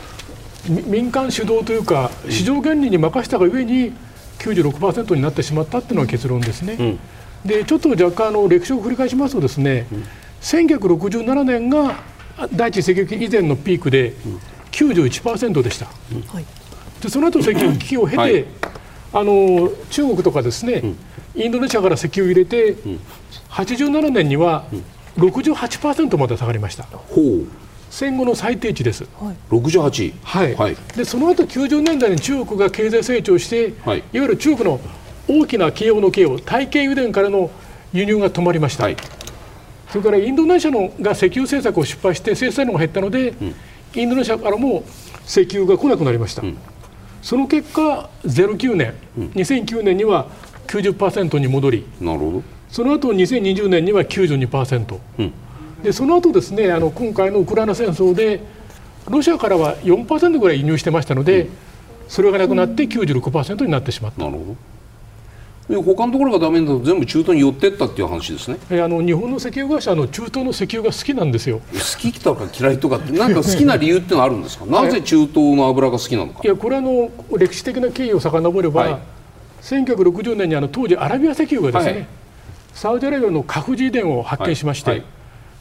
[0.86, 3.92] 民間主導というか市場原理に任せたがゆえに
[4.38, 6.76] 96%になってしまったっていうのが結論ですね。
[6.78, 6.98] うん、
[7.44, 10.04] でちょっと若干あの歴史を振り返しますとですね、うん、
[10.40, 12.02] 1967年が
[12.52, 14.40] 第一次石油危機以前のピークで、うん。
[14.70, 15.88] 91%でした、
[17.02, 18.46] でその後石油危機を経て、はい、
[19.12, 20.82] あの中国とかですね、
[21.34, 23.00] インドネシアから石油を入れて、うん、
[23.50, 24.66] 87年には
[25.18, 26.86] 68%まで下がりました。
[27.90, 29.04] 戦後の最低値です。
[29.18, 34.80] はい、68、はい、はい、でその後90年代に中国が経済成長して、はい、いわゆる中国の
[35.26, 37.50] 大きな企業の経を大慶油田からの
[37.92, 38.96] 輸入が止まりました、はい、
[39.90, 43.54] それからインドネシアのが石油政策を失敗して生産量が減ったので、うん、
[43.94, 44.84] インドネシアからも
[45.26, 46.58] 石油が来なくなりました、うん、
[47.22, 50.28] その結果09年、うん、2009年には
[50.66, 55.32] 90%に戻りなるほどその後2020年には92%、うん、
[55.82, 58.40] でその後ですねあの今回のウクライナ戦争で
[59.08, 61.50] ロシアからは4%ぐらい輸入してましたので、うん、
[62.08, 64.24] それがなくなって96%になってしまった。
[64.24, 64.56] なるほど。
[65.68, 68.58] 他のところがダメだと全部中東に寄ってったっていう話ですね。
[68.70, 71.60] あの日本の石油会社の中東の石油が好きなんですよ。
[71.72, 74.64] 好きとか嫌いとかってなんか好きな理由ってのはあるんですか？
[74.66, 76.40] なぜ中東の油が好きなのか。
[76.42, 78.98] いやこれはあの歴史的な経緯を遡れば、はい、
[79.62, 82.06] 1960年にあの当時アラビア石油がですね、はい、
[82.78, 85.02] サウジアラビアのカフジ電を発見しまして、はい、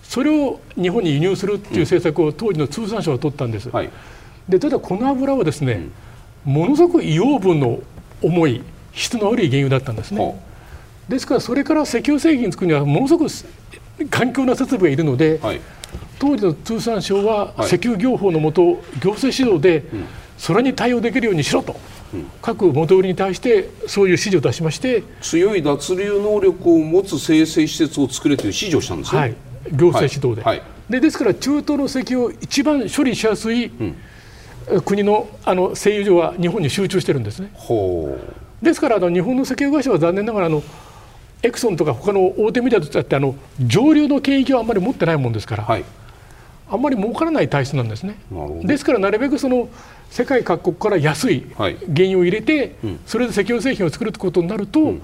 [0.03, 3.71] それを日本に輸入するっていう政策を当時の通産省が取ったんです、
[4.47, 5.89] でただこの油はですね、
[6.45, 7.79] うん、ものすごく硫黄分の
[8.21, 8.61] 重い
[8.93, 10.39] 質の悪い原油だったんですね。
[11.09, 13.31] ですからそれから石油製品作るにはものすごく
[14.11, 15.61] 環境な設備がいるので、はい、
[16.19, 19.85] 当時の通産省は石油業法のもと、行政指導で
[20.37, 21.79] それに対応できるようにしろと、うん、
[22.41, 29.35] 各元売りに対してそういう指示を出しまして強い脱硫能力を持つ生成施設を作れという指示をしたんですね、はい、
[29.71, 30.43] 行政指導で。
[30.43, 37.49] はい、でですから中東の石油を一番処理しやすい、うん、国のあの製油所は日本に集中してるんですね。
[37.53, 38.17] ほ
[38.61, 38.65] う。
[38.65, 40.63] ですからあの日本の石油会社は残念ながらあの
[41.43, 45.85] エクソンとか他の大手メディアと違ってあの上流の権益をあんまり持ってないもんですから、はい、
[46.69, 48.17] あんまり儲からない体質なんですね。
[48.63, 49.69] ですからなるべくその
[50.09, 55.01] 世界各国から安い原油を入れて、はいうん、それで石油製品を作るということになると、うん、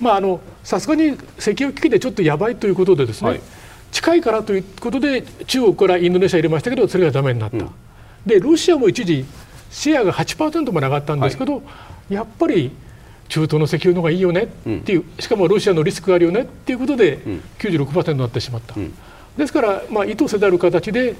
[0.00, 3.40] まああのさすがに石油危機でちょっとやばいということでですね、はい、
[3.92, 7.56] 近いからということで中国からインドネシア入れましたけどそれがダメになった。
[7.56, 7.70] うん、
[8.24, 9.24] でロシアも一時
[9.70, 11.62] シェアが8%まで上がったんですけど、
[12.08, 12.70] やっぱり
[13.28, 14.48] 中東の石油の方がいいよねっ
[14.84, 17.18] ていう、しかもロシアのリスクがあるよねっていうことで
[17.58, 18.74] 96%になってしまった、
[19.36, 21.14] ですから、まあ、意図せざる形で、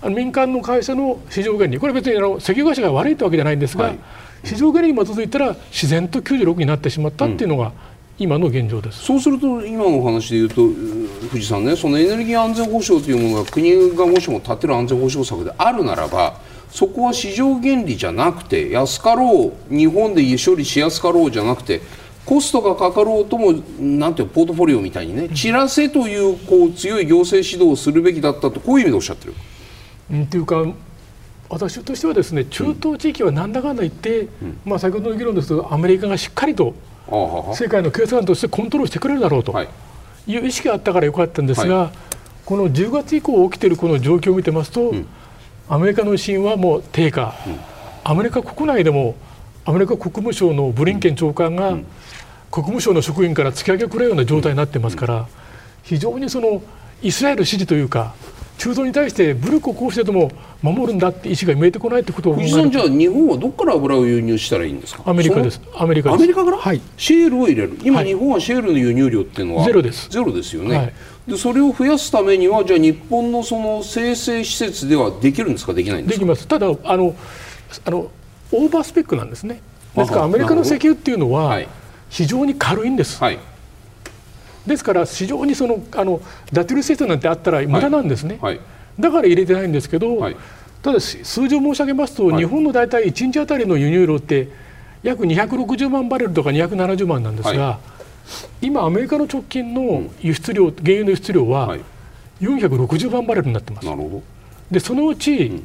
[0.00, 3.98] あの民間の会社の市場原理これは別にあの石油会社が悪いってわけじゃないんですが、はい、
[4.42, 7.72] 市場原理に基づいたら自然と96になってしまったっていうのが、
[8.18, 9.04] 今の現状です。
[9.04, 10.68] そうすると今のお話でいうと
[11.30, 16.38] 藤さんねそのエネルギー安全保障というものが国がもしも立てる安全保障策であるならば
[16.70, 21.80] そこは市場原理じゃなくて安かろう日本で処理しやすかろうじゃなくて
[22.24, 29.34] コストがかかろうともなんていうポートフォリオみたいにね散らせというこう強い行政指導をするべきだったとこういう意味でおっしゃってる。
[30.10, 30.64] うん、っていうか
[31.48, 36.74] 私としてはですね中東地域はなんだかんだ言って、うん、まあ、先ほどの議論ですとアメリカがしっかりと
[37.54, 39.52] 世界の警察官としてコントロールしてくれるだろうと
[40.26, 40.36] い。
[40.36, 41.90] う意識があったからよかったんですが、はい、
[42.44, 45.06] この10月以降起きているこの状況を見てますと、うん。
[45.68, 47.58] アメリカの威信はもう低下、うん、
[48.04, 49.14] アメリカ国内でも
[49.64, 51.78] アメリカ国務省のブリンケン長官が、
[52.50, 55.26] 国務省の職員から突き上げくれるような状態になってますから、
[55.82, 56.62] 非常にその
[57.02, 58.14] イスラエル支持というか
[58.58, 60.30] 中東に対して武力を行使してでも
[60.62, 65.02] 守るんだって意思が見えてこないってことを藤さんじゃあ日本はどこから油を輸入したらいいんですか？
[65.06, 65.60] アメリカです。
[65.74, 69.64] アメリカアメリカから、はい、シェールを入れる今、日本はシェールの輸入量っていうのは？
[69.64, 70.08] ゼロです。
[70.10, 70.92] ゼロですよね、はい、
[71.26, 75.74] でそれを増やすためにはじゃあ日本のその生成施設ではできるんですか？
[75.74, 76.24] できないんですか？
[76.24, 76.46] できます。
[76.46, 77.16] ただあの
[77.84, 78.10] あの
[78.52, 79.60] オーバースペックなんですね。
[79.96, 81.60] ですからアメリカの石油っていうのは
[82.08, 83.38] 非常に軽いんです、はい。
[84.66, 86.20] ですから非常にそのあの
[86.52, 88.56] ダテル施設なんてあったら無駄なんですね、はい。
[88.56, 88.64] はい、
[89.00, 90.36] だから入れてないんですけど、はい、
[90.82, 94.48] ただ数字を申し上げますと、日本の大体1日あたりの輸入量って
[95.02, 97.78] 約260万バレルとか270万なんですが、
[98.60, 101.76] 今アメリカの直近の輸出量、うん、原油の輸出量は
[102.40, 103.88] 460万バレルになってます。
[104.70, 105.62] でそのうち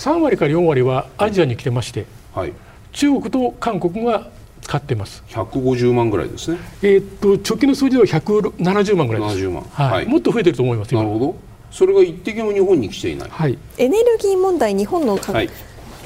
[0.00, 2.54] 3割から4割はアジアに来てまして、はい、
[2.92, 4.30] 中国と韓国が
[4.62, 5.22] 使ってます。
[5.28, 6.58] 150万ぐらいですね。
[6.80, 9.46] えー、っと直近の数字では170万ぐらいです。
[9.46, 11.36] 70万、はい、はい、もっと増えてると思いますなるほど。
[11.70, 15.50] それが一滴も日本に来ていない、はい、エネルギー問題日本の、はい、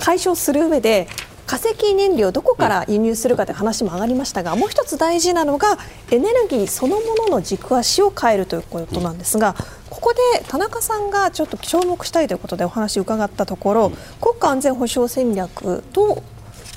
[0.00, 1.06] 解消する上で
[1.46, 5.78] 化石燃料どこから輸入するかという話も上がりましたがもう一つ大事なのが
[6.10, 9.54] エネルギーそのものの軸足を変えるということなんですが
[9.90, 13.90] ここで田中さんがちょっと注目したいということでお話を伺ったところ
[14.20, 16.22] 国家安全保障戦略と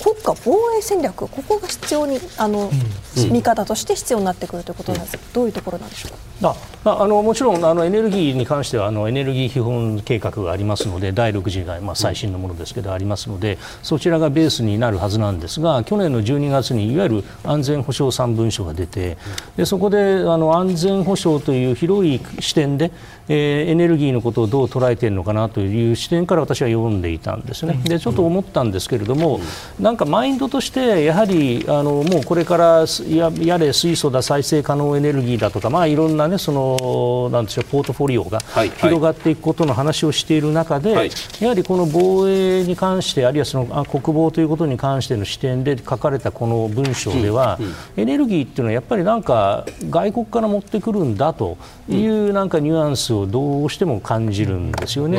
[0.03, 6.27] 国家防衛戦略ここが必要にあの、うん、見方として必要になってくるということなんです、うん、どういうところなんでしょうか？
[6.41, 19.17] ああのもちろんあのエネルギーに関してはあのエネルギー基本計画がありますので第6次が、まあ、最新のものですけど、ありますのでそちらがベースになるはずなんですが去年の12月にいわゆる安全保障3文書が出て
[19.57, 22.91] でそこであの安全保障という広い視点で、
[23.29, 27.79] えー、エネルギーのことをどう捉えているのかなという視点から私は読んでいたんですね。
[27.83, 29.39] でちょっと思ったんですけれども、
[29.79, 38.39] なんかマインドとしてやはりあのもうこれからややれ水素だ再生可能エネルギーだとか、まあ、いろんな、ね、そのなんでしょうポートフォリオが
[38.77, 51.57] 広がっていくことの話をしている中で、はい、やはりこの防衛に関してあるいはその国防ということに関しての視点で書かれたこの文章では、うんうん、エネルギーっていうのはやっぱりなんか外国から持ってくるんだと
[51.89, 55.17] いうなんかニュアンスをどうしても感じるんですよね。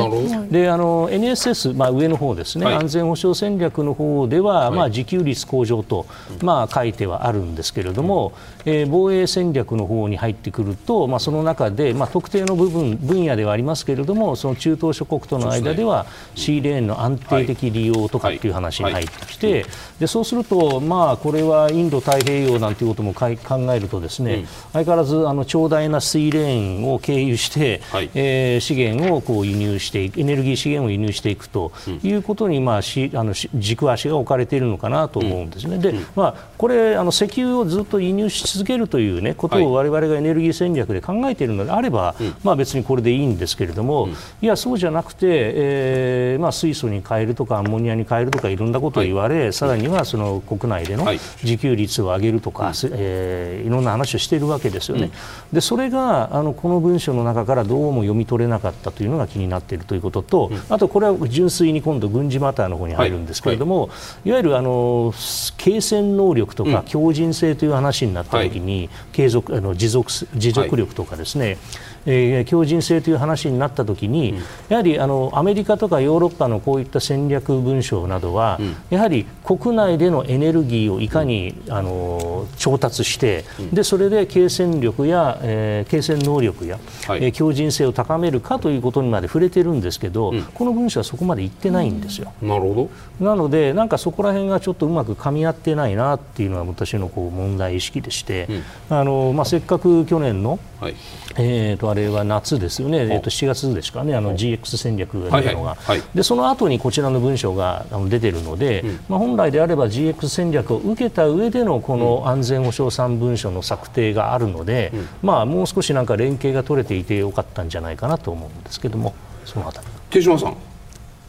[0.49, 6.05] であの NSS、まあ、上の方ですね、はい、安全保障戦略の方では、まあ自給率向上と、
[6.41, 8.33] まあ、書いてはあるんですけれども、
[8.65, 16.05] えー、防衛戦略の方に入ってくると、まあ、その中で、まあ、特定の部分分野ではありますけれどもその中東諸国との間では
[16.35, 19.65] シーレーンの安定的利用とかっていう話に入ってきて、
[19.99, 31.71] でそうすると、まあ、これはインド太平洋なんていうことも考えるとですね、相変わらずあの長大な水レーンを経由して、はい、えー、資源をこう輸入していくエネルギー資源を輸入していくと
[32.03, 35.77] いうことに、まあ、しあの軸足が置かれているのかなと思うんですね。
[35.77, 44.09] で、まあ、これあの石油をずっと輸入し続けるという、ね、ことを我々がエネルギー戦略で考えているのであれば、まあ、別にこれでいいんですけれども、
[44.41, 51.05] いやそうじゃなくて、えーまあ、水素に変えるとかアンモニアに変えるとかいろんなことを言われ、さらにはその国内での
[51.43, 55.11] 自給率を上げるとか、えー、いろんな話をしているわけですよね。
[55.53, 63.89] でそれがあのこの文章の中からどうも読み取れなかったというのが気になっているということと、あとこれは純粋に今度軍事マターの方に入るんですけれども、
[64.25, 64.31] い。
[64.31, 65.13] わゆるあの
[65.57, 71.57] 継戦能力とか強靭性という話になったときに、継続あの持続持続力とかですね、
[72.05, 74.37] えー、強靭性という話になったときに、うん、
[74.69, 92.33] やはりあのアメリカとかヨーロッパのこういった戦略文書などは、うん、やはり国内でのエネルギーをいかに、うん、あの調達して、でそれで継戦力や、えー、継戦能力や、はい、えー、強靭性を高めるかということにまで触れてるんですけど、この文書はそこまで言ってないんですよ。
[92.41, 92.89] なるほ
[93.19, 93.25] ど。
[93.25, 98.47] なのでなんかそこら辺がちょっとうまく噛み合ってないなっていうのは私のこう問題意識でして、
[98.89, 100.95] あのまあ、せっかく去年の、はい、
[101.37, 105.77] えーと、あれは夏ですよね、えー、と7月ですかね、あの GX 戦略が出るのが、
[106.15, 119.13] でその後にこちらの文章が出ているので、うん、まあ、本来であれば GX 戦略を受けた上でのこの安全保障3文書の策定があるので、うん、まあ、もう少しなんか連携が取れていてよかったんじゃないかなと思うんですけども、
[119.43, 119.87] そのあたり。
[120.09, 120.68] 手嶋さん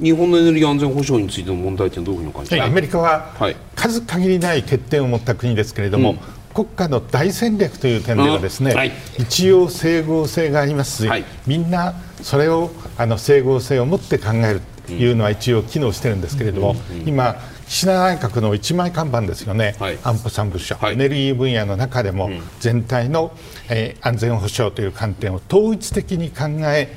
[0.01, 3.35] 日本のエネルギー安全保障についての問題点どういうふうに感じますか、アメリカは
[3.77, 6.19] 数限りない欠点を持った国ですけれども、うん。
[6.53, 8.77] 国家の大戦略という点ではですね、うん。
[8.77, 17.37] はい、一応整合性がありますし、はい、みんなそれをあの整合性を持って考えるというのは一応機能してるんですけれども、うん、今
[17.69, 22.29] 岸田内閣の一枚看板ですよね、はい、安保三部署、エネルギー分野の中でも
[22.59, 23.33] 全体の、
[23.69, 26.97] えー、安全保障という観点を統一的に考え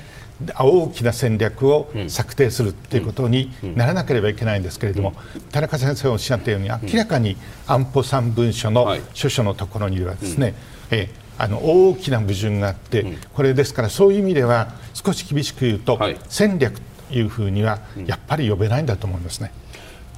[0.60, 5.14] 大きな戦略を策定するということにならなければいけないんですけれども、
[5.52, 10.54] 田中先生がおっしゃったように、明らかに安保3文書の書書のところにはですね、
[10.92, 15.98] えあの大きな矛盾があって、これですから、そういう意味では、少し厳しく言うと、
[16.30, 16.80] 戦略
[17.10, 19.52] というふうには、やっぱり呼べないんだと思いますね。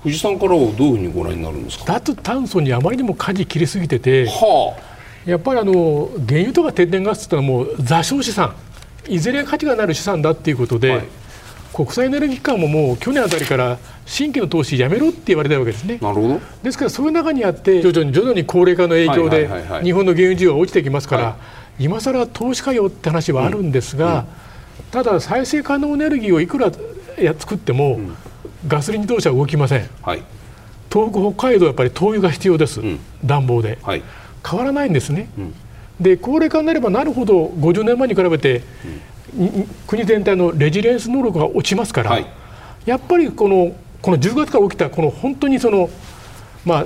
[0.04, 1.86] 藤さんからはどういうふうにご覧になるんですか？
[1.94, 4.76] 脱炭素にあまりにも舵切りすぎてて、は
[5.26, 8.54] あ、やっぱりあの原油とか天然ガスというのはもう座礁資産
[9.08, 11.04] いずれ価値がなる資産だということで、はい、
[11.74, 15.98] 国際エネルギー機関ももう去年あたりから新規の投資やめろって言われたわけですね。
[16.02, 16.42] なるほど。
[16.64, 19.48] ですからそういう中にあって徐々に徐々に高齢化の影響で
[19.84, 21.38] 日本の原油需要が落ちてきますから、は
[21.80, 24.18] い、今更投資かよって話はあるんですが、うん。
[24.18, 24.26] うん、
[24.92, 26.72] ただ再生可能エネルギーをいくら
[27.18, 28.16] や作っても、うん、
[28.68, 29.90] ガソリン自動車は動きません。
[30.02, 30.24] はい、
[30.92, 32.82] 東北北海道はやっぱり灯油が必要です、
[33.24, 34.04] 暖房で、はい、
[34.48, 35.30] 変わらないんですね。
[36.00, 38.64] で高齢化になればなるほど50年前に比べて、
[39.38, 42.26] うん、国全体のレジリエンス能力が落ちますから、はい、
[42.86, 45.90] やっぱりこのこの10月から起きたこの本当にその、
[46.64, 46.86] まあ、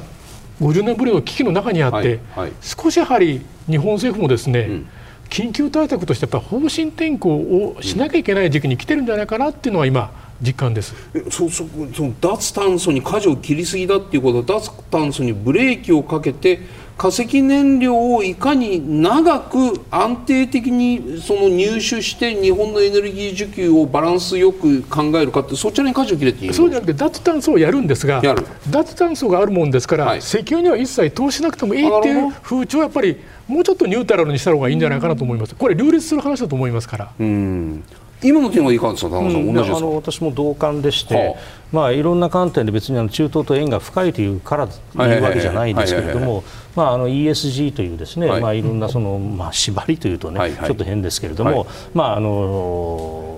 [0.62, 4.90] 50年ぶりの危機の中にあって、はいはい、少しやはり日本政府もですね、うん、
[5.30, 10.96] 緊急対策としてやっぱ方針転換をしなきゃいけない時期に来てるんじゃないかなっていうのは今実感です。
[11.30, 16.62] そそその脱炭素に舵を切りすぎだっていうことは脱炭素にブレーキをかけて
[17.00, 28.22] 化石燃料をいかに長く安定的にその入手して日本のエネルギー需給をバランスよく考えるかってそちらに舵を切れていいそうじゃなくて脱炭素をやるんですが
[28.70, 35.56] 脱炭素があるもんですから、はい、石油には一切投資しなくてもいいっていう風潮はやっぱりもうちょっとニュートラルにした方がいいんじゃないかなと思います。
[35.56, 37.12] これ両立する話だと思いますから。
[37.18, 37.84] うん
[38.22, 41.40] 今の点はいかがですか、田中さん、うん、同じあの私も同感でして、はあ、
[41.72, 46.44] まあ、いろんな観点で別にあの中東と縁が深いというからというわけじゃないんですけれども、
[46.76, 53.29] まあ、あの ESG というですね、はいまあ、いろんなその、まあ、縛りというとね、はいはい、ちょっと変ですけれども、はい、まああの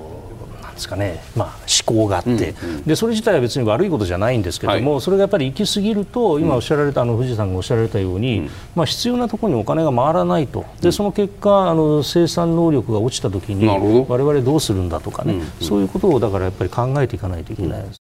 [0.82, 1.48] ですかね、まあ、
[1.86, 2.42] 思考があって、うんう
[2.80, 10.66] ん、でそれ自体は別に悪いことじゃないんですけども、はい、それがやっぱり行き過ぎると今おっしゃられた、あの藤井さんがおっしゃられたように、うん、まあ、必要なところにお金が回らないと。
[10.82, 15.40] でその結果あの生産能力が落ちたときに我々どうするんだとかね、うん。
[15.40, 18.02] うん、そういうことをだからやっぱり考えていかないといけないです。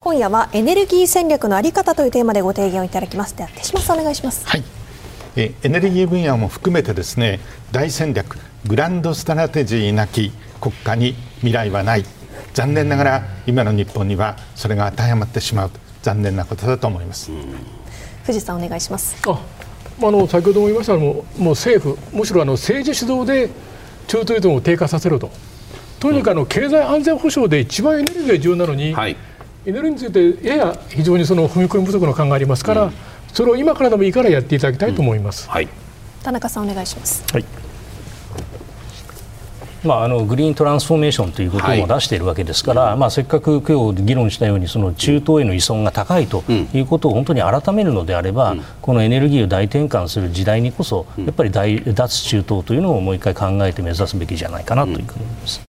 [0.00, 3.34] 今夜はエネルギー戦略のあり方というテーマでご提言をいただきます。
[3.36, 4.46] では手嶋さんお願いします。
[4.46, 4.62] はい。
[5.36, 7.40] えエネルギー分野も含めてですね
[7.72, 12.04] 大戦略グランドストラテジーなき国家に未来はない。
[12.54, 15.70] 残念ながら今の日本にはそれが当てはまってしまう
[16.02, 17.30] 残念なことだと思います、
[18.24, 19.16] 藤さんお願いします。
[19.26, 19.40] あ
[20.02, 23.50] あの先ほども言いましたもうもう政府むしろあの政治主導で
[24.06, 25.30] 中東依存を低下させろと。
[25.98, 29.16] とにかくあの経済安全保障で一番エネルギーが重要なのに、はい、
[29.66, 32.92] エネルギーについてやや非常にその踏み込み不足の考えありますから、うん、
[33.32, 35.54] それを今からでもいいからやっていただきたいと思います、うん。
[35.54, 35.68] はい、
[36.22, 37.24] 田中さんお願いします。
[37.32, 37.63] はい
[39.84, 55.62] まあ、あのグリーントランスフォーメーションということも出しているわけですから、はい、まあ、せっかく今日議論したようにその中東への依存が高いということを本当に改めるのであれば、うん、このエネルギーを大転換する時代にこそやっぱり大脱中東というのをもう一回考えて目指すべきじゃないかなというふうに思います。